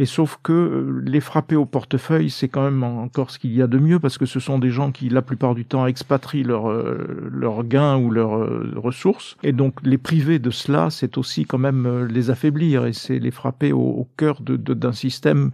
Et 0.00 0.06
sauf 0.06 0.38
que 0.42 0.52
euh, 0.54 1.02
les 1.04 1.20
frapper 1.20 1.56
au 1.56 1.66
portefeuille, 1.66 2.30
c'est 2.30 2.48
quand 2.48 2.62
même 2.62 2.82
encore 2.82 3.30
ce 3.30 3.38
qu'il 3.38 3.54
y 3.54 3.60
a 3.60 3.66
de 3.66 3.78
mieux 3.78 4.00
parce 4.00 4.16
que 4.16 4.24
ce 4.24 4.40
sont 4.40 4.58
des 4.58 4.70
gens 4.70 4.92
qui, 4.92 5.10
la 5.10 5.20
plupart 5.20 5.54
du 5.54 5.66
temps, 5.66 5.86
expatrient 5.86 6.42
leurs 6.42 6.70
leur 6.70 7.60
euh, 7.60 7.62
gains 7.64 7.98
ou 7.98 8.10
leurs 8.10 8.34
euh, 8.38 8.72
ressources. 8.76 9.36
Et 9.42 9.52
donc, 9.52 9.74
les 9.82 9.98
priver 9.98 10.38
de 10.38 10.50
cela, 10.50 10.88
c'est 10.88 11.18
aussi 11.18 11.44
quand 11.44 11.58
même 11.58 12.06
les 12.06 12.30
affaiblir 12.30 12.86
et 12.86 12.94
c'est 12.94 13.18
les 13.18 13.30
frapper 13.30 13.72
au, 13.72 14.08
cœur 14.16 14.40
d'un 14.40 14.56
de, 14.56 14.92
système 14.92 15.50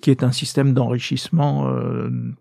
qui 0.00 0.10
est 0.10 0.24
un 0.24 0.32
système 0.32 0.74
d'enrichissement 0.74 1.72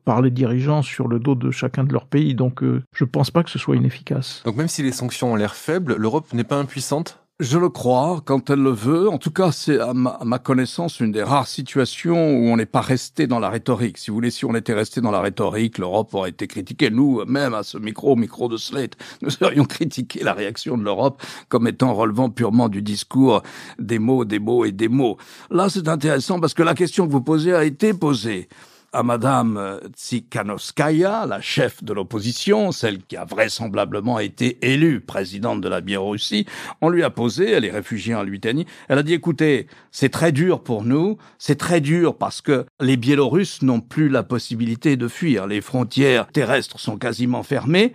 par 0.03 0.21
les 0.21 0.31
dirigeants 0.31 0.81
sur 0.81 1.07
le 1.07 1.19
dos 1.19 1.35
de 1.35 1.51
chacun 1.51 1.83
de 1.83 1.93
leurs 1.93 2.07
pays. 2.07 2.35
Donc, 2.35 2.61
je 2.93 3.05
pense 3.05 3.31
pas 3.31 3.43
que 3.43 3.49
ce 3.49 3.59
soit 3.59 3.75
inefficace. 3.75 4.41
Donc, 4.43 4.57
même 4.57 4.67
si 4.67 4.83
les 4.83 4.91
sanctions 4.91 5.33
ont 5.33 5.35
l'air 5.35 5.55
faibles, 5.55 5.95
l'Europe 5.97 6.33
n'est 6.33 6.43
pas 6.43 6.57
impuissante? 6.57 7.22
Je 7.39 7.57
le 7.57 7.69
crois, 7.69 8.21
quand 8.23 8.51
elle 8.51 8.61
le 8.61 8.71
veut. 8.71 9.09
En 9.09 9.17
tout 9.17 9.31
cas, 9.31 9.51
c'est 9.51 9.79
à, 9.79 9.93
ma, 9.93 10.39
connaissance 10.39 10.99
une 10.99 11.11
des 11.11 11.23
rares 11.23 11.47
situations 11.47 12.35
où 12.35 12.45
on 12.45 12.57
n'est 12.57 12.67
pas 12.67 12.81
resté 12.81 13.25
dans 13.25 13.39
la 13.39 13.49
rhétorique. 13.49 13.97
Si 13.97 14.11
vous 14.11 14.15
voulez, 14.15 14.29
si 14.29 14.45
on 14.45 14.53
était 14.53 14.73
resté 14.73 15.01
dans 15.01 15.09
la 15.09 15.19
rhétorique, 15.19 15.79
l'Europe 15.79 16.13
aurait 16.13 16.29
été 16.29 16.47
critiquée. 16.47 16.91
Nous, 16.91 17.25
même 17.25 17.53
à 17.55 17.63
ce 17.63 17.77
micro, 17.79 18.15
micro 18.15 18.49
de 18.49 18.57
Slate, 18.57 18.93
nous 19.21 19.31
aurions 19.41 19.65
critiqué 19.65 20.23
la 20.23 20.33
réaction 20.33 20.77
de 20.77 20.83
l'Europe 20.83 21.21
comme 21.49 21.67
étant 21.67 21.93
relevant 21.93 22.29
purement 22.29 22.69
du 22.69 22.81
discours 22.81 23.41
des 23.79 23.99
mots, 23.99 24.25
des 24.25 24.39
mots 24.39 24.63
et 24.63 24.71
des 24.71 24.87
mots. 24.87 25.17
Là, 25.49 25.69
c'est 25.69 25.87
intéressant 25.87 26.39
parce 26.39 26.53
que 26.53 26.63
la 26.63 26.75
question 26.75 27.07
que 27.07 27.11
vous 27.11 27.21
posez 27.21 27.53
a 27.53 27.63
été 27.63 27.93
posée 27.93 28.47
à 28.93 29.01
Madame 29.01 29.79
Tsikhanouskaya, 29.95 31.25
la 31.25 31.41
chef 31.41 31.83
de 31.83 31.93
l'opposition, 31.93 32.71
celle 32.71 33.01
qui 33.01 33.17
a 33.17 33.25
vraisemblablement 33.25 34.19
été 34.19 34.59
élue 34.61 35.01
présidente 35.01 35.61
de 35.61 35.67
la 35.67 35.81
Biélorussie, 35.81 36.45
on 36.79 36.89
lui 36.89 37.03
a 37.03 37.09
posé, 37.09 37.49
elle 37.51 37.65
est 37.65 37.71
réfugiée 37.71 38.13
en 38.13 38.21
Lituanie, 38.21 38.67
elle 38.87 38.99
a 38.99 39.03
dit 39.03 39.13
écoutez, 39.13 39.67
c'est 39.91 40.09
très 40.09 40.31
dur 40.31 40.61
pour 40.61 40.83
nous, 40.83 41.17
c'est 41.39 41.57
très 41.57 41.81
dur 41.81 42.17
parce 42.17 42.41
que 42.41 42.65
les 42.79 42.95
Biélorusses 42.95 43.63
n'ont 43.63 43.81
plus 43.81 44.09
la 44.09 44.21
possibilité 44.21 44.95
de 44.95 45.07
fuir, 45.07 45.47
les 45.47 45.61
frontières 45.61 46.27
terrestres 46.27 46.79
sont 46.79 46.97
quasiment 46.97 47.41
fermées, 47.41 47.93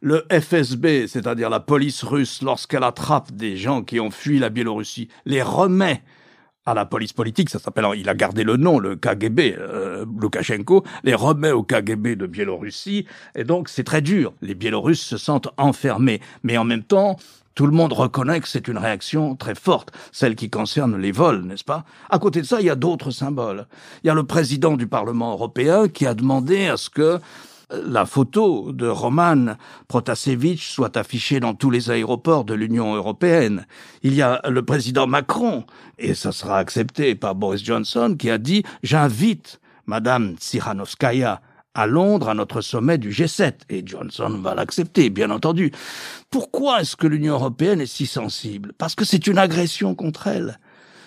le 0.00 0.24
FSB, 0.30 1.06
c'est-à-dire 1.08 1.50
la 1.50 1.60
police 1.60 2.04
russe, 2.04 2.40
lorsqu'elle 2.42 2.84
attrape 2.84 3.32
des 3.32 3.56
gens 3.56 3.82
qui 3.82 4.00
ont 4.00 4.10
fui 4.10 4.38
la 4.38 4.48
Biélorussie, 4.48 5.08
les 5.26 5.42
remet 5.42 6.02
à 6.68 6.74
la 6.74 6.84
police 6.84 7.14
politique, 7.14 7.48
ça 7.48 7.58
s'appelle, 7.58 7.86
il 7.96 8.10
a 8.10 8.14
gardé 8.14 8.44
le 8.44 8.58
nom, 8.58 8.78
le 8.78 8.94
KGB, 8.94 9.56
euh, 9.58 10.04
Loukachenko, 10.20 10.84
les 11.02 11.14
remet 11.14 11.50
au 11.50 11.62
KGB 11.62 12.14
de 12.14 12.26
Biélorussie, 12.26 13.06
et 13.34 13.44
donc 13.44 13.70
c'est 13.70 13.84
très 13.84 14.02
dur. 14.02 14.34
Les 14.42 14.54
Biélorusses 14.54 15.00
se 15.00 15.16
sentent 15.16 15.48
enfermés, 15.56 16.20
mais 16.42 16.58
en 16.58 16.64
même 16.64 16.82
temps, 16.82 17.16
tout 17.54 17.66
le 17.66 17.72
monde 17.72 17.94
reconnaît 17.94 18.40
que 18.40 18.48
c'est 18.48 18.68
une 18.68 18.76
réaction 18.76 19.34
très 19.34 19.54
forte, 19.54 19.92
celle 20.12 20.36
qui 20.36 20.50
concerne 20.50 20.98
les 20.98 21.10
vols, 21.10 21.42
n'est-ce 21.44 21.64
pas? 21.64 21.86
À 22.10 22.18
côté 22.18 22.42
de 22.42 22.46
ça, 22.46 22.60
il 22.60 22.66
y 22.66 22.70
a 22.70 22.76
d'autres 22.76 23.12
symboles. 23.12 23.66
Il 24.04 24.08
y 24.08 24.10
a 24.10 24.14
le 24.14 24.24
président 24.24 24.76
du 24.76 24.86
Parlement 24.86 25.32
européen 25.32 25.88
qui 25.88 26.06
a 26.06 26.12
demandé 26.12 26.68
à 26.68 26.76
ce 26.76 26.90
que 26.90 27.18
la 27.70 28.06
photo 28.06 28.72
de 28.72 28.86
Roman 28.86 29.56
Protasevich 29.88 30.70
soit 30.70 30.96
affichée 30.96 31.40
dans 31.40 31.54
tous 31.54 31.70
les 31.70 31.90
aéroports 31.90 32.44
de 32.44 32.54
l'Union 32.54 32.94
européenne. 32.94 33.66
Il 34.02 34.14
y 34.14 34.22
a 34.22 34.40
le 34.48 34.64
président 34.64 35.06
Macron, 35.06 35.64
et 35.98 36.14
ça 36.14 36.32
sera 36.32 36.58
accepté 36.58 37.14
par 37.14 37.34
Boris 37.34 37.64
Johnson, 37.64 38.16
qui 38.18 38.30
a 38.30 38.38
dit 38.38 38.62
J'invite 38.82 39.60
Madame 39.86 40.36
Tsihanovskaya 40.36 41.40
à 41.74 41.86
Londres 41.86 42.28
à 42.28 42.34
notre 42.34 42.60
sommet 42.60 42.98
du 42.98 43.10
G7. 43.10 43.52
Et 43.68 43.82
Johnson 43.86 44.40
va 44.42 44.54
l'accepter, 44.54 45.10
bien 45.10 45.30
entendu. 45.30 45.72
Pourquoi 46.30 46.80
est-ce 46.80 46.96
que 46.96 47.06
l'Union 47.06 47.34
européenne 47.34 47.80
est 47.80 47.86
si 47.86 48.06
sensible? 48.06 48.72
Parce 48.78 48.94
que 48.94 49.04
c'est 49.04 49.26
une 49.26 49.38
agression 49.38 49.94
contre 49.94 50.26
elle. 50.26 50.58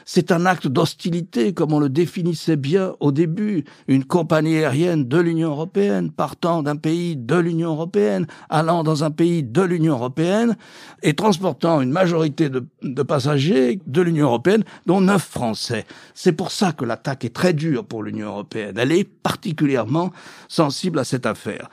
C'est 0.05 0.31
un 0.31 0.45
acte 0.45 0.67
d'hostilité, 0.67 1.53
comme 1.53 1.73
on 1.73 1.79
le 1.79 1.89
définissait 1.89 2.55
bien 2.55 2.93
au 2.99 3.11
début. 3.11 3.63
Une 3.87 4.03
compagnie 4.03 4.57
aérienne 4.57 5.07
de 5.07 5.17
l'Union 5.17 5.49
européenne, 5.49 6.11
partant 6.11 6.63
d'un 6.63 6.75
pays 6.75 7.15
de 7.15 7.35
l'Union 7.35 7.71
européenne, 7.71 8.27
allant 8.49 8.83
dans 8.83 9.03
un 9.03 9.11
pays 9.11 9.43
de 9.43 9.61
l'Union 9.61 9.93
européenne, 9.93 10.55
et 11.03 11.13
transportant 11.13 11.81
une 11.81 11.91
majorité 11.91 12.49
de, 12.49 13.03
passagers 13.03 13.79
de 13.85 14.01
l'Union 14.01 14.27
européenne, 14.27 14.63
dont 14.85 15.01
neuf 15.01 15.23
Français. 15.23 15.85
C'est 16.13 16.33
pour 16.33 16.51
ça 16.51 16.71
que 16.71 16.85
l'attaque 16.85 17.25
est 17.25 17.35
très 17.35 17.53
dure 17.53 17.85
pour 17.85 18.03
l'Union 18.03 18.27
européenne. 18.27 18.75
Elle 18.77 18.91
est 18.91 19.03
particulièrement 19.03 20.11
sensible 20.47 20.99
à 20.99 21.03
cette 21.03 21.25
affaire. 21.25 21.69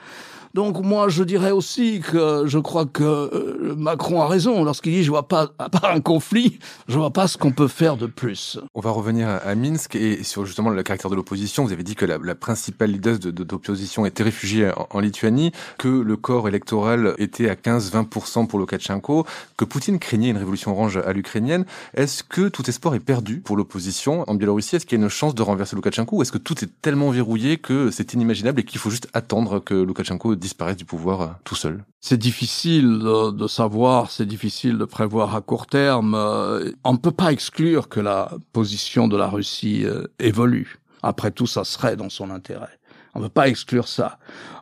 Donc 0.53 0.79
moi, 0.79 1.09
je 1.09 1.23
dirais 1.23 1.51
aussi 1.51 1.99
que 1.99 2.43
je 2.45 2.57
crois 2.57 2.85
que 2.85 3.03
euh, 3.03 3.75
Macron 3.77 4.21
a 4.21 4.27
raison 4.27 4.63
lorsqu'il 4.63 4.93
dit 4.93 5.03
je 5.03 5.09
vois 5.09 5.27
pas 5.27 5.49
à 5.59 5.69
part 5.69 5.91
un 5.91 6.01
conflit, 6.01 6.59
je 6.87 6.97
vois 6.97 7.11
pas 7.11 7.27
ce 7.27 7.37
qu'on 7.37 7.51
peut 7.51 7.67
faire 7.67 7.97
de 7.97 8.07
plus. 8.07 8.59
On 8.73 8.81
va 8.81 8.89
revenir 8.89 9.27
à, 9.29 9.55
Minsk 9.55 9.95
et 9.95 10.23
sur 10.23 10.45
justement 10.45 10.69
le 10.69 10.81
caractère 10.81 11.11
de 11.11 11.15
l'opposition. 11.15 11.63
Vous 11.63 11.73
avez 11.73 11.83
dit 11.83 11.95
que 11.95 12.05
la, 12.05 12.17
la 12.17 12.35
principale 12.35 12.91
leader 12.91 13.19
de, 13.19 13.31
d'opposition 13.31 14.05
était 14.05 14.23
réfugiée 14.23 14.71
en, 14.91 14.99
Lituanie, 14.99 15.51
que 15.77 15.87
le 15.87 16.17
corps 16.17 16.47
électoral 16.47 17.13
était 17.19 17.49
à 17.49 17.55
15-20% 17.55 18.47
pour 18.47 18.59
Loukachenko, 18.59 19.25
que 19.55 19.65
Poutine 19.65 19.99
craignait 19.99 20.29
une 20.29 20.37
révolution 20.37 20.71
orange 20.71 20.97
à 20.97 21.13
l'ukrainienne. 21.13 21.65
Est-ce 21.93 22.23
que 22.23 22.49
tout 22.49 22.67
espoir 22.69 22.95
est 22.95 22.99
perdu 22.99 23.39
pour 23.39 23.55
l'opposition 23.55 24.23
en 24.27 24.35
Biélorussie? 24.35 24.75
Est-ce 24.75 24.85
qu'il 24.85 24.99
y 24.99 25.01
a 25.01 25.03
une 25.03 25.09
chance 25.09 25.35
de 25.35 25.41
renverser 25.41 25.75
Loukachenko 25.75 26.17
ou 26.17 26.21
est-ce 26.21 26.31
que 26.31 26.37
tout 26.37 26.63
est 26.63 26.69
tellement 26.81 27.11
verrouillé 27.11 27.57
que 27.57 27.91
c'est 27.91 28.13
inimaginable 28.13 28.61
et 28.61 28.63
qu'il 28.63 28.79
faut 28.79 28.89
juste 28.89 29.07
attendre 29.13 29.59
que 29.59 29.73
Loukachenko 29.73 30.35
disparaissent 30.39 30.77
du 30.77 30.85
pouvoir 30.85 31.21
euh, 31.21 31.27
tout 31.43 31.55
seul 31.55 31.83
C'est 32.01 32.17
difficile 32.17 32.99
de, 32.99 33.47
savoir, 33.47 34.09
c'est 34.09 34.25
difficile 34.25 34.77
de 34.77 34.85
prévoir 34.85 35.35
à 35.35 35.41
court 35.41 35.67
terme. 35.67 36.15
Euh, 36.15 36.71
on 36.83 36.93
ne 36.93 36.97
peut 36.97 37.11
pas 37.11 37.31
exclure 37.31 37.89
que 37.89 37.99
la 37.99 38.31
position 38.53 39.07
de 39.07 39.17
la 39.17 39.27
Russie 39.27 39.85
euh, 39.85 40.07
évolue. 40.19 40.79
Après 41.03 41.31
tout, 41.31 41.47
ça 41.47 41.63
serait 41.63 41.95
dans 41.95 42.09
son 42.09 42.29
intérêt. 42.29 42.79
On 43.15 43.19
ne 43.19 43.25
peut 43.25 43.29
pas 43.33 43.47
exclure 43.47 43.87
ça. 43.87 44.19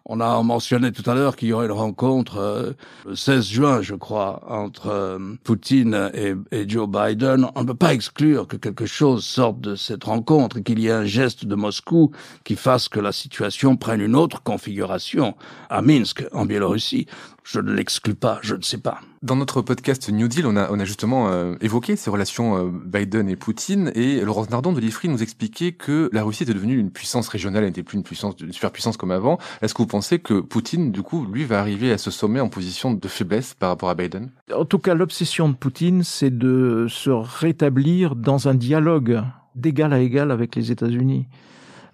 On 0.09 0.21
a 0.21 0.41
mentionné 0.41 0.93
tout 0.93 1.07
à 1.09 1.15
l'heure 1.15 1.35
qu'il 1.35 1.49
y 1.49 1.53
aurait 1.53 1.65
une 1.65 1.73
rencontre 1.73 2.37
euh, 2.37 2.71
le 3.05 3.13
16 3.13 3.45
juin, 3.45 3.81
je 3.81 3.93
crois, 3.93 4.41
entre 4.47 4.87
euh, 4.87 5.19
Poutine 5.43 6.11
et, 6.13 6.33
Joe 6.65 6.87
Biden. 6.87 7.47
On 7.55 7.61
ne 7.61 7.67
peut 7.67 7.73
pas 7.73 7.93
exclure 7.93 8.47
que 8.47 8.55
quelque 8.55 8.85
chose 8.85 9.25
sorte 9.25 9.59
de 9.59 9.75
cette 9.75 10.05
rencontre 10.05 10.59
et 10.59 10.63
qu'il 10.63 10.79
y 10.79 10.87
ait 10.87 10.91
un 10.91 11.03
geste 11.03 11.45
de 11.45 11.55
Moscou 11.55 12.11
qui 12.45 12.55
fasse 12.55 12.87
que 12.87 13.01
la 13.01 13.11
situation 13.11 13.75
prenne 13.75 13.99
une 13.99 14.15
autre 14.15 14.41
configuration 14.41 15.35
à 15.69 15.81
Minsk, 15.81 16.23
en 16.31 16.45
Biélorussie. 16.45 17.05
Je 17.43 17.59
ne 17.59 17.71
l'exclus 17.71 18.15
pas, 18.15 18.39
je 18.41 18.55
ne 18.55 18.61
sais 18.61 18.77
pas. 18.77 18.99
Dans 19.23 19.37
notre 19.37 19.61
podcast 19.61 20.09
New 20.09 20.27
Deal, 20.27 20.45
on 20.45 20.57
a, 20.57 20.69
on 20.69 20.79
a 20.79 20.85
justement 20.85 21.29
euh, 21.29 21.55
évoqué 21.61 21.95
ces 21.95 22.09
relations 22.09 22.57
euh, 22.57 22.69
Biden 22.69 23.29
et 23.29 23.37
Poutine, 23.37 23.89
et 23.95 24.19
Laurence 24.19 24.49
Nardon 24.49 24.73
de 24.73 24.81
l'IFRI 24.81 25.07
nous 25.07 25.23
expliquait 25.23 25.71
que 25.71 26.09
la 26.11 26.23
Russie 26.23 26.43
était 26.43 26.53
devenue 26.53 26.77
une 26.77 26.91
puissance 26.91 27.29
régionale, 27.29 27.63
elle 27.63 27.69
n'était 27.69 27.83
plus 27.83 27.97
une 27.97 28.03
puissance, 28.03 28.35
une 28.41 28.51
superpuissance 28.51 28.97
comme 28.97 29.11
avant. 29.11 29.39
Est-ce 29.61 29.73
que 29.73 29.81
vous 29.81 29.87
pensez 29.97 30.19
que 30.19 30.41
Poutine, 30.41 30.91
du 30.91 31.01
coup, 31.01 31.25
lui, 31.25 31.43
va 31.43 31.59
arriver 31.59 31.91
à 31.91 31.97
ce 31.97 32.11
sommet 32.11 32.39
en 32.39 32.49
position 32.49 32.93
de 32.93 33.07
faiblesse 33.07 33.55
par 33.55 33.69
rapport 33.69 33.89
à 33.89 33.95
Biden? 33.95 34.29
En 34.53 34.63
tout 34.63 34.77
cas, 34.77 34.93
l'obsession 34.93 35.49
de 35.49 35.55
Poutine, 35.55 36.03
c'est 36.03 36.29
de 36.29 36.85
se 36.87 37.09
rétablir 37.09 38.15
dans 38.15 38.47
un 38.47 38.53
dialogue 38.53 39.23
d'égal 39.55 39.93
à 39.93 39.99
égal 39.99 40.29
avec 40.29 40.55
les 40.55 40.71
États-Unis 40.71 41.25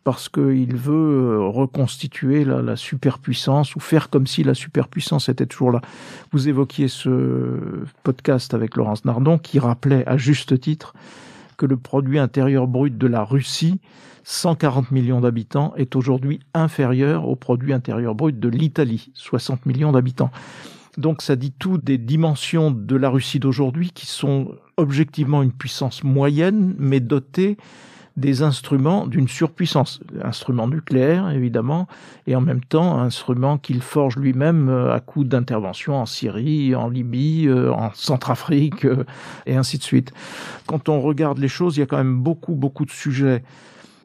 parce 0.03 0.27
qu'il 0.27 0.75
veut 0.75 1.37
euh, 1.37 1.47
reconstituer 1.47 2.43
la, 2.43 2.75
superpuissance 2.75 3.73
ou 3.77 3.79
faire 3.79 4.09
comme 4.09 4.27
si 4.27 4.43
la 4.43 4.53
superpuissance 4.53 5.29
était 5.29 5.45
toujours 5.45 5.71
là. 5.71 5.79
Vous 6.33 6.49
évoquiez 6.49 6.89
ce 6.89 7.57
podcast 8.03 8.53
avec 8.53 8.75
Laurence 8.75 9.05
Nardon 9.05 9.37
qui 9.37 9.59
rappelait 9.59 10.05
à 10.09 10.17
juste 10.17 10.59
titre 10.59 10.93
que 11.55 11.65
le 11.65 11.77
produit 11.77 12.19
intérieur 12.19 12.67
brut 12.67 12.97
de 12.97 13.07
la 13.07 13.23
Russie, 13.23 13.79
140 14.23 14.91
millions 14.91 15.21
d'habitants, 15.21 15.73
est 15.75 15.95
aujourd'hui 15.95 16.39
inférieur 16.53 17.27
au 17.27 17.35
produit 17.35 17.73
intérieur 17.73 18.15
brut 18.15 18.39
de 18.39 18.49
l'Italie, 18.49 19.11
60 19.13 19.65
millions 19.65 19.91
d'habitants. 19.91 20.31
Donc 20.97 21.21
ça 21.21 21.35
dit 21.35 21.51
tout 21.51 21.77
des 21.77 21.97
dimensions 21.97 22.71
de 22.71 22.95
la 22.95 23.09
Russie 23.09 23.39
d'aujourd'hui 23.39 23.91
qui 23.91 24.05
sont 24.05 24.55
objectivement 24.77 25.41
une 25.41 25.51
puissance 25.51 26.03
moyenne, 26.03 26.75
mais 26.77 26.99
dotée 26.99 27.57
des 28.15 28.43
instruments 28.43 29.07
d'une 29.07 29.27
surpuissance, 29.27 29.99
instruments 30.21 30.67
nucléaires 30.67 31.31
évidemment, 31.31 31.87
et 32.27 32.35
en 32.35 32.41
même 32.41 32.63
temps 32.63 32.99
instruments 32.99 33.57
qu'il 33.57 33.81
forge 33.81 34.17
lui-même 34.17 34.69
euh, 34.69 34.93
à 34.93 34.99
coup 34.99 35.23
d'intervention 35.23 35.95
en 35.95 36.05
Syrie, 36.05 36.75
en 36.75 36.89
Libye, 36.89 37.47
euh, 37.47 37.73
en 37.73 37.91
Centrafrique, 37.93 38.85
euh, 38.85 39.03
et 39.45 39.55
ainsi 39.55 39.77
de 39.77 39.83
suite. 39.83 40.13
Quand 40.67 40.89
on 40.89 41.01
regarde 41.01 41.39
les 41.39 41.47
choses, 41.47 41.77
il 41.77 41.79
y 41.79 41.83
a 41.83 41.87
quand 41.87 41.97
même 41.97 42.19
beaucoup, 42.19 42.53
beaucoup 42.53 42.85
de 42.85 42.91
sujets 42.91 43.43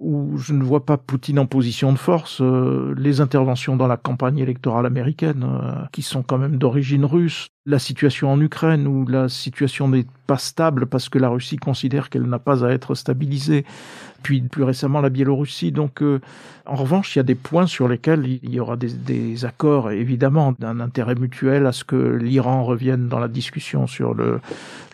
où 0.00 0.38
je 0.38 0.52
ne 0.52 0.62
vois 0.62 0.86
pas 0.86 0.96
Poutine 0.96 1.40
en 1.40 1.46
position 1.46 1.92
de 1.92 1.98
force. 1.98 2.40
les 2.40 3.20
interventions 3.20 3.76
dans 3.76 3.88
la 3.88 3.96
campagne 3.96 4.38
électorale 4.38 4.86
américaine, 4.86 5.44
qui 5.90 6.02
sont 6.02 6.22
quand 6.22 6.38
même 6.38 6.56
d'origine 6.56 7.04
russe, 7.04 7.48
la 7.68 7.78
situation 7.78 8.32
en 8.32 8.40
Ukraine, 8.40 8.86
où 8.86 9.06
la 9.06 9.28
situation 9.28 9.88
n'est 9.88 10.06
pas 10.26 10.38
stable 10.38 10.86
parce 10.86 11.10
que 11.10 11.18
la 11.18 11.28
Russie 11.28 11.58
considère 11.58 12.08
qu'elle 12.08 12.22
n'a 12.22 12.38
pas 12.38 12.64
à 12.64 12.70
être 12.70 12.94
stabilisée, 12.94 13.66
puis 14.22 14.40
plus 14.40 14.62
récemment 14.62 15.02
la 15.02 15.10
Biélorussie. 15.10 15.70
Donc, 15.70 16.02
euh, 16.02 16.20
en 16.64 16.76
revanche, 16.76 17.14
il 17.14 17.18
y 17.18 17.20
a 17.20 17.24
des 17.24 17.34
points 17.34 17.66
sur 17.66 17.86
lesquels 17.86 18.26
il 18.26 18.50
y 18.50 18.58
aura 18.58 18.76
des, 18.76 18.92
des 18.94 19.44
accords, 19.44 19.90
évidemment, 19.90 20.54
d'un 20.58 20.80
intérêt 20.80 21.14
mutuel 21.14 21.66
à 21.66 21.72
ce 21.72 21.84
que 21.84 21.96
l'Iran 21.96 22.64
revienne 22.64 23.08
dans 23.08 23.18
la 23.18 23.28
discussion 23.28 23.86
sur 23.86 24.14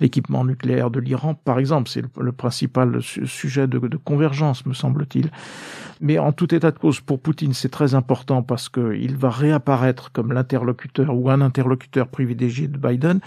l'équipement 0.01 0.45
nucléaire 0.45 0.91
de 0.91 0.99
l'Iran, 0.99 1.35
par 1.35 1.61
exemple. 1.61 1.89
C'est 1.89 2.03
le, 2.19 2.33
principal 2.33 3.01
sujet 3.03 3.69
de, 3.69 3.79
de 3.79 3.97
convergence, 3.97 4.67
me 4.67 4.75
semble-t-il. 4.75 5.31
Mais 6.01 6.19
en 6.19 6.33
tout 6.33 6.55
état 6.55 6.71
de 6.71 6.79
cause, 6.79 7.01
pour 7.01 7.21
Poutine, 7.21 7.55
c'est 7.55 7.69
très 7.69 7.95
important 7.95 8.43
parce 8.43 8.69
qu'il 8.69 9.17
va 9.17 9.31
réapparaître 9.31 10.13
comme 10.13 10.33
l'interlocuteur 10.33 11.17
ou 11.17 11.31
un 11.31 11.41
interlocuteur 11.41 12.09
privilégié 12.09 12.64
de 12.69 12.79
Biden. 12.79 13.21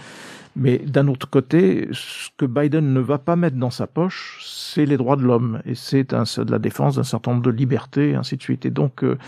Mais 0.56 0.78
d'un 0.78 1.06
autre 1.06 1.30
côté, 1.30 1.88
ce 1.92 2.30
que 2.36 2.44
Biden 2.44 2.92
ne 2.92 3.00
va 3.00 3.18
pas 3.18 3.36
mettre 3.36 3.56
dans 3.56 3.70
sa 3.70 3.86
poche, 3.86 4.40
c'est 4.44 4.86
les 4.86 4.96
droits 4.96 5.16
de 5.16 5.22
l'homme 5.22 5.60
et 5.64 5.74
c'est 5.74 6.10
de 6.12 6.50
la 6.50 6.58
défense 6.58 6.96
d'un 6.96 7.04
certain 7.04 7.30
nombre 7.32 7.44
de 7.44 7.50
libertés, 7.50 8.16
ainsi 8.16 8.36
de 8.36 8.42
suite. 8.42 8.66
Et 8.66 8.70
donc, 8.70 9.04
euh, 9.04 9.18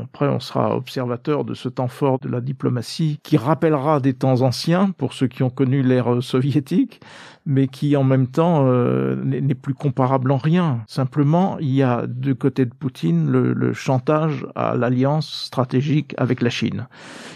après, 0.00 0.26
on 0.26 0.40
sera 0.40 0.76
observateur 0.76 1.44
de 1.44 1.54
ce 1.54 1.68
temps 1.68 1.88
fort 1.88 2.18
de 2.18 2.28
la 2.28 2.40
diplomatie 2.40 3.18
qui 3.22 3.36
rappellera 3.36 4.00
des 4.00 4.14
temps 4.14 4.40
anciens 4.40 4.90
pour 4.96 5.12
ceux 5.12 5.26
qui 5.26 5.42
ont 5.42 5.50
connu 5.50 5.82
l'ère 5.82 6.22
soviétique, 6.22 7.00
mais 7.44 7.68
qui 7.68 7.96
en 7.96 8.04
même 8.04 8.26
temps 8.26 8.64
euh, 8.66 9.16
n'est 9.24 9.54
plus 9.54 9.74
comparable 9.74 10.30
en 10.30 10.36
rien. 10.36 10.80
Simplement, 10.86 11.58
il 11.60 11.70
y 11.70 11.82
a 11.82 12.06
du 12.06 12.34
côté 12.34 12.64
de 12.64 12.72
Poutine 12.72 13.30
le, 13.30 13.52
le 13.52 13.72
chantage 13.72 14.46
à 14.54 14.76
l'alliance 14.76 15.44
stratégique 15.46 16.14
avec 16.16 16.40
la 16.40 16.50
Chine, 16.50 16.86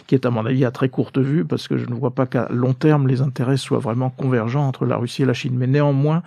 qui 0.07 0.15
est 0.15 0.25
à 0.25 0.31
mon 0.31 0.47
avis 0.47 0.65
à 0.65 0.71
très 0.71 0.89
courte 0.89 1.19
vue, 1.19 1.45
parce 1.45 1.69
que 1.69 1.77
je 1.77 1.87
ne 1.87 1.95
vois 1.95 2.15
pas 2.15 2.27
qu'à 2.27 2.49
long 2.51 2.73
terme 2.73 3.07
les 3.07 3.21
intérêts 3.21 3.57
soient 3.57 3.79
vraiment 3.79 4.11
convergents 4.11 4.67
entre 4.67 4.87
la 4.87 4.97
Russie 4.97 5.23
et 5.23 5.27
la 5.27 5.35
Chine. 5.35 5.57
Mais 5.57 5.67
néanmoins, 5.67 6.23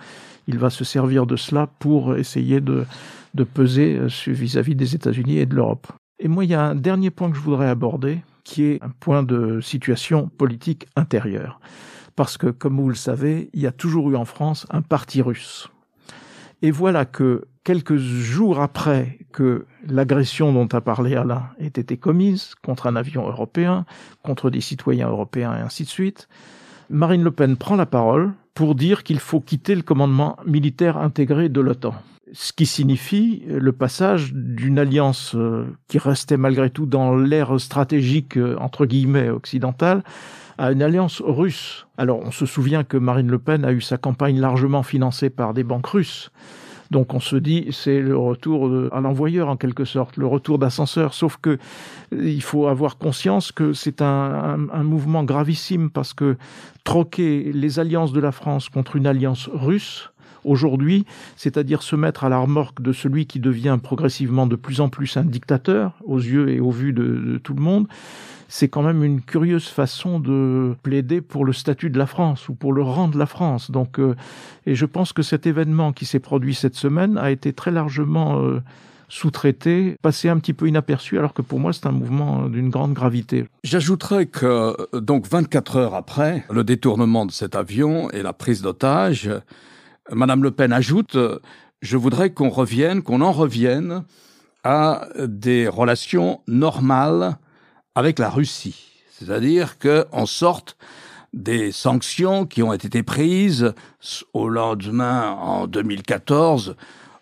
il 0.46 0.58
va 0.58 0.70
se 0.70 0.84
servir 0.84 1.26
de 1.26 1.36
cela 1.36 1.68
pour 1.78 2.16
essayer 2.16 2.60
de, 2.60 2.84
peser 3.54 4.00
vis-à-vis 4.26 4.72
-vis 4.72 4.76
des 4.76 4.94
États-Unis 4.94 5.38
et 5.38 5.46
de 5.46 5.54
l'Europe. 5.54 5.86
Et 6.22 6.28
moi, 6.28 6.44
il 6.44 6.50
y 6.50 6.54
a 6.54 6.62
un 6.62 6.74
dernier 6.74 7.10
point 7.10 7.30
que 7.30 7.36
je 7.36 7.40
voudrais 7.40 7.68
aborder, 7.68 8.22
qui 8.44 8.64
est 8.64 8.82
un 8.82 8.90
point 8.90 9.22
de 9.22 9.60
situation 9.62 10.28
politique 10.28 10.86
intérieure. 10.94 11.60
Parce 12.14 12.36
que, 12.36 12.48
comme 12.48 12.78
vous 12.78 12.90
le 12.90 12.94
savez, 12.94 13.48
il 13.54 13.60
y 13.60 13.66
a 13.66 13.72
toujours 13.72 14.10
eu 14.10 14.16
en 14.16 14.26
France 14.26 14.66
un 14.68 14.82
parti 14.82 15.22
russe. 15.22 15.70
Et 16.60 16.70
voilà 16.70 17.06
que 17.06 17.46
quelques 17.64 17.96
jours 17.96 18.60
après 18.60 19.18
que 19.32 19.64
l'agression 19.86 20.52
dont 20.52 20.66
a 20.66 20.82
parlé 20.82 21.16
Alain 21.16 21.48
ait 21.58 21.68
été 21.68 21.96
commise 21.96 22.54
contre 22.62 22.86
un 22.86 22.96
avion 22.96 23.26
européen, 23.26 23.86
contre 24.22 24.50
des 24.50 24.60
citoyens 24.60 25.08
européens 25.08 25.56
et 25.56 25.60
ainsi 25.60 25.84
de 25.84 25.88
suite, 25.88 26.28
Marine 26.90 27.24
Le 27.24 27.30
Pen 27.30 27.56
prend 27.56 27.76
la 27.76 27.86
parole 27.86 28.34
pour 28.52 28.74
dire 28.74 29.04
qu'il 29.04 29.20
faut 29.20 29.40
quitter 29.40 29.74
le 29.74 29.82
commandement 29.82 30.36
militaire 30.44 30.98
intégré 30.98 31.48
de 31.48 31.62
l'OTAN 31.62 31.94
ce 32.32 32.52
qui 32.52 32.66
signifie 32.66 33.42
le 33.48 33.72
passage 33.72 34.32
d'une 34.32 34.78
alliance 34.78 35.34
euh, 35.34 35.64
qui 35.88 35.98
restait 35.98 36.36
malgré 36.36 36.70
tout 36.70 36.86
dans 36.86 37.16
l'ère 37.16 37.60
stratégique 37.60 38.36
euh, 38.36 38.56
entre 38.58 38.86
guillemets 38.86 39.30
occidentale 39.30 40.02
à 40.58 40.72
une 40.72 40.82
alliance 40.82 41.22
russe. 41.24 41.86
Alors 41.96 42.20
on 42.20 42.30
se 42.30 42.46
souvient 42.46 42.84
que 42.84 42.96
Marine 42.96 43.30
Le 43.30 43.38
Pen 43.38 43.64
a 43.64 43.72
eu 43.72 43.80
sa 43.80 43.96
campagne 43.96 44.38
largement 44.38 44.82
financée 44.82 45.30
par 45.30 45.54
des 45.54 45.64
banques 45.64 45.86
russes. 45.86 46.30
Donc 46.90 47.14
on 47.14 47.20
se 47.20 47.36
dit 47.36 47.68
c'est 47.70 48.00
le 48.00 48.16
retour 48.16 48.70
à 48.92 49.00
l'envoyeur 49.00 49.48
en 49.48 49.56
quelque 49.56 49.84
sorte, 49.84 50.16
le 50.16 50.26
retour 50.26 50.58
d'ascenseur. 50.58 51.14
Sauf 51.14 51.36
que 51.40 51.56
il 52.12 52.42
faut 52.42 52.66
avoir 52.66 52.98
conscience 52.98 53.52
que 53.52 53.72
c'est 53.72 54.02
un, 54.02 54.68
un, 54.72 54.82
mouvement 54.82 55.22
gravissime 55.22 55.88
parce 55.88 56.12
que 56.12 56.36
troquer 56.82 57.52
les 57.54 57.78
alliances 57.78 58.12
de 58.12 58.20
la 58.20 58.32
France 58.32 58.68
contre 58.68 58.96
une 58.96 59.06
alliance 59.06 59.48
russe, 59.52 60.10
aujourd'hui, 60.44 61.04
c'est-à-dire 61.36 61.82
se 61.82 61.96
mettre 61.96 62.24
à 62.24 62.28
la 62.28 62.38
remorque 62.38 62.82
de 62.82 62.92
celui 62.92 63.26
qui 63.26 63.40
devient 63.40 63.78
progressivement 63.82 64.46
de 64.46 64.56
plus 64.56 64.80
en 64.80 64.88
plus 64.88 65.16
un 65.16 65.24
dictateur 65.24 65.94
aux 66.04 66.18
yeux 66.18 66.50
et 66.50 66.60
au 66.60 66.70
vu 66.70 66.92
de, 66.92 67.40
tout 67.42 67.54
le 67.54 67.62
monde, 67.62 67.86
c'est 68.48 68.68
quand 68.68 68.82
même 68.82 69.04
une 69.04 69.20
curieuse 69.20 69.68
façon 69.68 70.18
de 70.18 70.74
plaider 70.82 71.20
pour 71.20 71.44
le 71.44 71.52
statut 71.52 71.88
de 71.88 71.98
la 71.98 72.06
France 72.06 72.48
ou 72.48 72.54
pour 72.54 72.72
le 72.72 72.82
rang 72.82 73.08
de 73.08 73.16
la 73.16 73.26
France. 73.26 73.70
Donc, 73.70 74.00
euh, 74.00 74.16
et 74.66 74.74
je 74.74 74.86
pense 74.86 75.12
que 75.12 75.22
cet 75.22 75.46
événement 75.46 75.92
qui 75.92 76.04
s'est 76.04 76.18
produit 76.18 76.54
cette 76.54 76.74
semaine 76.74 77.16
a 77.16 77.30
été 77.30 77.52
très 77.52 77.70
largement 77.70 78.40
euh, 78.40 78.60
sous-traité, 79.10 79.96
passé 80.00 80.28
un 80.28 80.38
petit 80.38 80.54
peu 80.54 80.68
inaperçu, 80.68 81.18
alors 81.18 81.34
que 81.34 81.42
pour 81.42 81.58
moi 81.58 81.72
c'est 81.72 81.86
un 81.86 81.92
mouvement 81.92 82.48
d'une 82.48 82.70
grande 82.70 82.94
gravité. 82.94 83.44
J'ajouterais 83.64 84.26
que 84.26 84.74
donc 84.98 85.28
24 85.28 85.76
heures 85.76 85.94
après 85.94 86.44
le 86.50 86.64
détournement 86.64 87.26
de 87.26 87.32
cet 87.32 87.56
avion 87.56 88.10
et 88.10 88.22
la 88.22 88.32
prise 88.32 88.62
d'otage, 88.62 89.30
Madame 90.10 90.42
Le 90.42 90.50
Pen 90.50 90.72
ajoute 90.72 91.16
je 91.82 91.96
voudrais 91.96 92.30
qu'on 92.30 92.50
revienne, 92.50 93.02
qu'on 93.02 93.20
en 93.20 93.32
revienne 93.32 94.04
à 94.64 95.08
des 95.18 95.68
relations 95.68 96.42
normales 96.46 97.38
avec 97.94 98.18
la 98.18 98.28
Russie. 98.28 99.02
C'est-à-dire 99.10 99.78
qu'on 99.78 100.26
sorte 100.26 100.76
des 101.32 101.72
sanctions 101.72 102.44
qui 102.44 102.62
ont 102.62 102.72
été 102.72 103.02
prises 103.02 103.72
au 104.32 104.48
lendemain, 104.48 105.30
en 105.30 105.66
2014, 105.66 106.76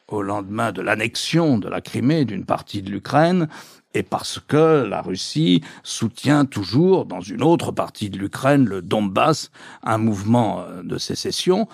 au 0.08 0.22
lendemain 0.22 0.72
de 0.72 0.80
l'annexion 0.80 1.58
de 1.58 1.68
la 1.68 1.80
Crimée 1.80 2.24
d'une 2.24 2.44
partie 2.44 2.82
de 2.82 2.90
l'Ukraine, 2.90 3.48
et 3.94 4.02
parce 4.02 4.38
que 4.38 4.84
la 4.88 5.02
Russie 5.02 5.62
soutient 5.82 6.44
toujours 6.44 7.04
dans 7.04 7.20
une 7.20 7.42
autre 7.42 7.72
partie 7.72 8.10
de 8.10 8.18
l'Ukraine, 8.18 8.64
le 8.64 8.82
Donbass, 8.82 9.50
un 9.82 9.98
mouvement 9.98 10.64
de 10.82 10.98
sécession, 10.98 11.68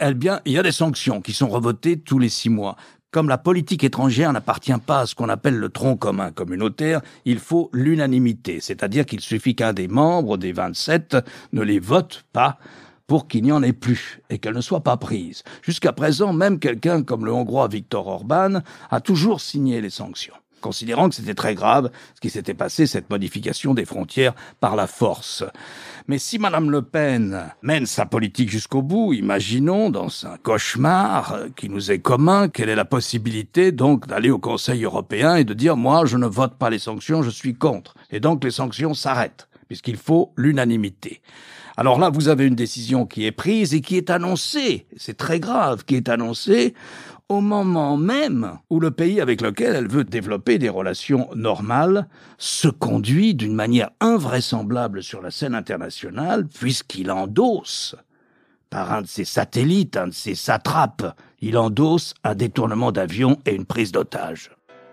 eh 0.00 0.14
bien, 0.14 0.40
il 0.44 0.52
y 0.52 0.58
a 0.58 0.62
des 0.62 0.72
sanctions 0.72 1.20
qui 1.20 1.32
sont 1.32 1.48
revotées 1.48 1.98
tous 1.98 2.18
les 2.18 2.28
six 2.28 2.50
mois. 2.50 2.76
Comme 3.10 3.28
la 3.28 3.38
politique 3.38 3.84
étrangère 3.84 4.32
n'appartient 4.32 4.78
pas 4.84 5.00
à 5.00 5.06
ce 5.06 5.14
qu'on 5.14 5.30
appelle 5.30 5.56
le 5.56 5.70
tronc 5.70 5.96
commun 5.96 6.30
communautaire, 6.30 7.00
il 7.24 7.38
faut 7.38 7.70
l'unanimité, 7.72 8.60
c'est-à-dire 8.60 9.06
qu'il 9.06 9.20
suffit 9.20 9.54
qu'un 9.54 9.72
des 9.72 9.88
membres 9.88 10.36
des 10.36 10.52
27 10.52 11.16
ne 11.52 11.62
les 11.62 11.78
vote 11.78 12.24
pas 12.32 12.58
pour 13.06 13.26
qu'il 13.26 13.44
n'y 13.44 13.52
en 13.52 13.62
ait 13.62 13.72
plus 13.72 14.20
et 14.28 14.38
qu'elle 14.38 14.54
ne 14.54 14.60
soit 14.60 14.82
pas 14.82 14.98
prise. 14.98 15.42
Jusqu'à 15.62 15.92
présent, 15.92 16.34
même 16.34 16.58
quelqu'un 16.58 17.02
comme 17.02 17.24
le 17.24 17.32
Hongrois 17.32 17.68
Viktor 17.68 18.06
Orban 18.06 18.60
a 18.90 19.00
toujours 19.00 19.40
signé 19.40 19.80
les 19.80 19.90
sanctions 19.90 20.34
considérant 20.60 21.08
que 21.08 21.14
c'était 21.14 21.34
très 21.34 21.54
grave 21.54 21.90
ce 22.14 22.20
qui 22.20 22.30
s'était 22.30 22.54
passé, 22.54 22.86
cette 22.86 23.10
modification 23.10 23.74
des 23.74 23.84
frontières 23.84 24.34
par 24.60 24.76
la 24.76 24.86
force. 24.86 25.44
Mais 26.06 26.18
si 26.18 26.38
Madame 26.38 26.70
Le 26.70 26.82
Pen 26.82 27.52
mène 27.62 27.86
sa 27.86 28.06
politique 28.06 28.50
jusqu'au 28.50 28.82
bout, 28.82 29.12
imaginons 29.12 29.90
dans 29.90 30.08
un 30.26 30.36
cauchemar 30.38 31.38
qui 31.56 31.68
nous 31.68 31.90
est 31.90 31.98
commun, 31.98 32.48
quelle 32.48 32.68
est 32.68 32.74
la 32.74 32.84
possibilité 32.84 33.72
donc 33.72 34.06
d'aller 34.06 34.30
au 34.30 34.38
Conseil 34.38 34.84
européen 34.84 35.36
et 35.36 35.44
de 35.44 35.54
dire 35.54 35.76
moi 35.76 36.06
je 36.06 36.16
ne 36.16 36.26
vote 36.26 36.54
pas 36.54 36.70
les 36.70 36.78
sanctions, 36.78 37.22
je 37.22 37.30
suis 37.30 37.54
contre. 37.54 37.94
Et 38.10 38.20
donc 38.20 38.42
les 38.44 38.50
sanctions 38.50 38.94
s'arrêtent, 38.94 39.48
puisqu'il 39.68 39.96
faut 39.96 40.32
l'unanimité. 40.36 41.20
Alors 41.76 42.00
là, 42.00 42.10
vous 42.10 42.26
avez 42.26 42.44
une 42.44 42.56
décision 42.56 43.06
qui 43.06 43.24
est 43.24 43.30
prise 43.30 43.72
et 43.72 43.80
qui 43.80 43.96
est 43.96 44.10
annoncée, 44.10 44.86
c'est 44.96 45.16
très 45.16 45.38
grave, 45.38 45.84
qui 45.84 45.94
est 45.94 46.08
annoncée 46.08 46.74
au 47.28 47.40
moment 47.40 47.96
même 47.96 48.58
où 48.70 48.80
le 48.80 48.90
pays 48.90 49.20
avec 49.20 49.40
lequel 49.40 49.74
elle 49.74 49.88
veut 49.88 50.04
développer 50.04 50.58
des 50.58 50.68
relations 50.68 51.28
normales 51.34 52.08
se 52.38 52.68
conduit 52.68 53.34
d'une 53.34 53.54
manière 53.54 53.90
invraisemblable 54.00 55.02
sur 55.02 55.20
la 55.20 55.30
scène 55.30 55.54
internationale 55.54 56.46
puisqu'il 56.46 57.10
endosse 57.10 57.96
par 58.70 58.92
un 58.92 59.02
de 59.02 59.06
ses 59.06 59.24
satellites, 59.24 59.96
un 59.96 60.08
de 60.08 60.12
ses 60.12 60.34
satrapes, 60.34 61.16
il 61.40 61.56
endosse 61.56 62.14
un 62.24 62.34
détournement 62.34 62.92
d'avion 62.92 63.38
et 63.46 63.54
une 63.54 63.64
prise 63.64 63.92
d'otage. 63.92 64.50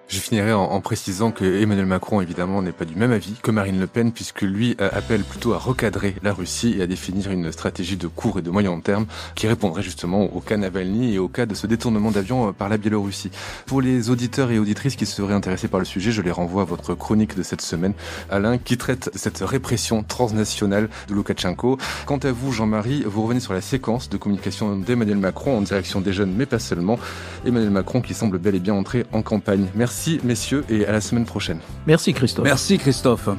Je 0.08 0.20
finirai 0.20 0.54
en, 0.54 0.80
précisant 0.82 1.32
que 1.32 1.44
Emmanuel 1.44 1.88
Macron, 1.88 2.22
évidemment, 2.22 2.62
n'est 2.62 2.72
pas 2.72 2.86
du 2.86 2.96
même 2.96 3.12
avis 3.12 3.34
que 3.42 3.50
Marine 3.50 3.80
Le 3.80 3.88
Pen, 3.88 4.12
puisque 4.12 4.44
lui 4.44 4.78
euh, 4.80 4.90
appelle 4.94 5.24
plutôt 5.24 5.54
à 5.54 5.58
recadrer 5.58 6.16
la 6.22 6.32
Russie 6.32 6.76
et 6.78 6.84
à 6.84 6.88
définir 6.88 7.32
une 7.32 7.52
stratégie 7.52 7.98
de 7.98 8.08
court 8.08 8.38
et 8.38 8.44
de 8.44 8.52
moyen 8.52 8.80
terme 8.80 9.08
qui 9.34 9.48
répondrait 9.48 9.82
justement 9.82 10.24
au 10.36 10.42
cas 10.42 10.58
Navalny 10.58 11.16
et 11.16 11.18
au 11.18 11.28
cas 11.28 11.48
de 11.48 11.56
ce 11.56 11.66
détournement 11.66 12.12
d'avion 12.12 12.50
euh, 12.50 12.52
par 12.52 12.70
la 12.70 12.78
Biélorussie. 12.78 13.32
Pour 13.66 13.82
les 13.82 14.12
auditeurs 14.12 14.52
et 14.52 14.60
auditrices 14.60 14.96
qui 14.96 15.08
seraient 15.08 15.34
intéressés 15.34 15.68
par 15.68 15.80
le 15.80 15.86
sujet, 15.86 16.12
je 16.12 16.22
les 16.22 16.32
renvoie 16.32 16.62
à 16.62 16.66
votre 16.66 16.94
chronique 16.94 17.36
de 17.36 17.42
cette 17.42 17.62
semaine, 17.62 17.94
Alain, 18.30 18.60
qui 18.60 18.78
traite 18.78 19.10
cette 19.16 19.40
répression 19.40 20.04
transnationale 20.04 20.88
de 21.08 21.16
Loukachenko. 21.16 21.80
Quant 22.06 22.18
à 22.18 22.32
vous, 22.32 22.52
Jean-Marie, 22.52 23.04
vous 23.08 23.24
revenez 23.24 23.40
sur 23.40 23.54
la 23.54 23.62
séquence 23.62 24.08
de 24.10 24.18
communication 24.18 24.76
d'Emmanuel 24.76 25.18
Macron 25.18 25.58
en 25.58 25.62
direction 25.62 26.00
des 26.00 26.14
jeunes, 26.14 26.34
mais 26.36 26.46
pas 26.46 26.60
seulement. 26.60 27.00
Emmanuel 27.44 27.72
Macron 27.72 28.02
qui 28.02 28.14
semble 28.14 28.38
bel 28.38 28.54
et 28.54 28.60
bien 28.60 28.76
entrer 28.76 29.06
en 29.12 29.24
campagne. 29.24 29.66
Merci 29.74 29.95
Merci 29.96 30.20
messieurs 30.26 30.66
et 30.68 30.86
à 30.86 30.92
la 30.92 31.00
semaine 31.00 31.24
prochaine. 31.24 31.62
Merci 31.88 32.12
Christophe. 32.14 32.44
Merci 32.44 32.78
Christophe. 32.78 33.30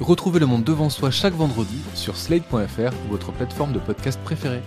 Retrouvez 0.00 0.40
le 0.40 0.46
monde 0.46 0.64
devant 0.64 0.90
soi 0.90 1.12
chaque 1.12 1.34
vendredi 1.34 1.78
sur 1.94 2.16
slate.fr 2.16 2.92
ou 3.06 3.12
votre 3.12 3.30
plateforme 3.30 3.72
de 3.72 3.78
podcast 3.78 4.18
préférée. 4.24 4.60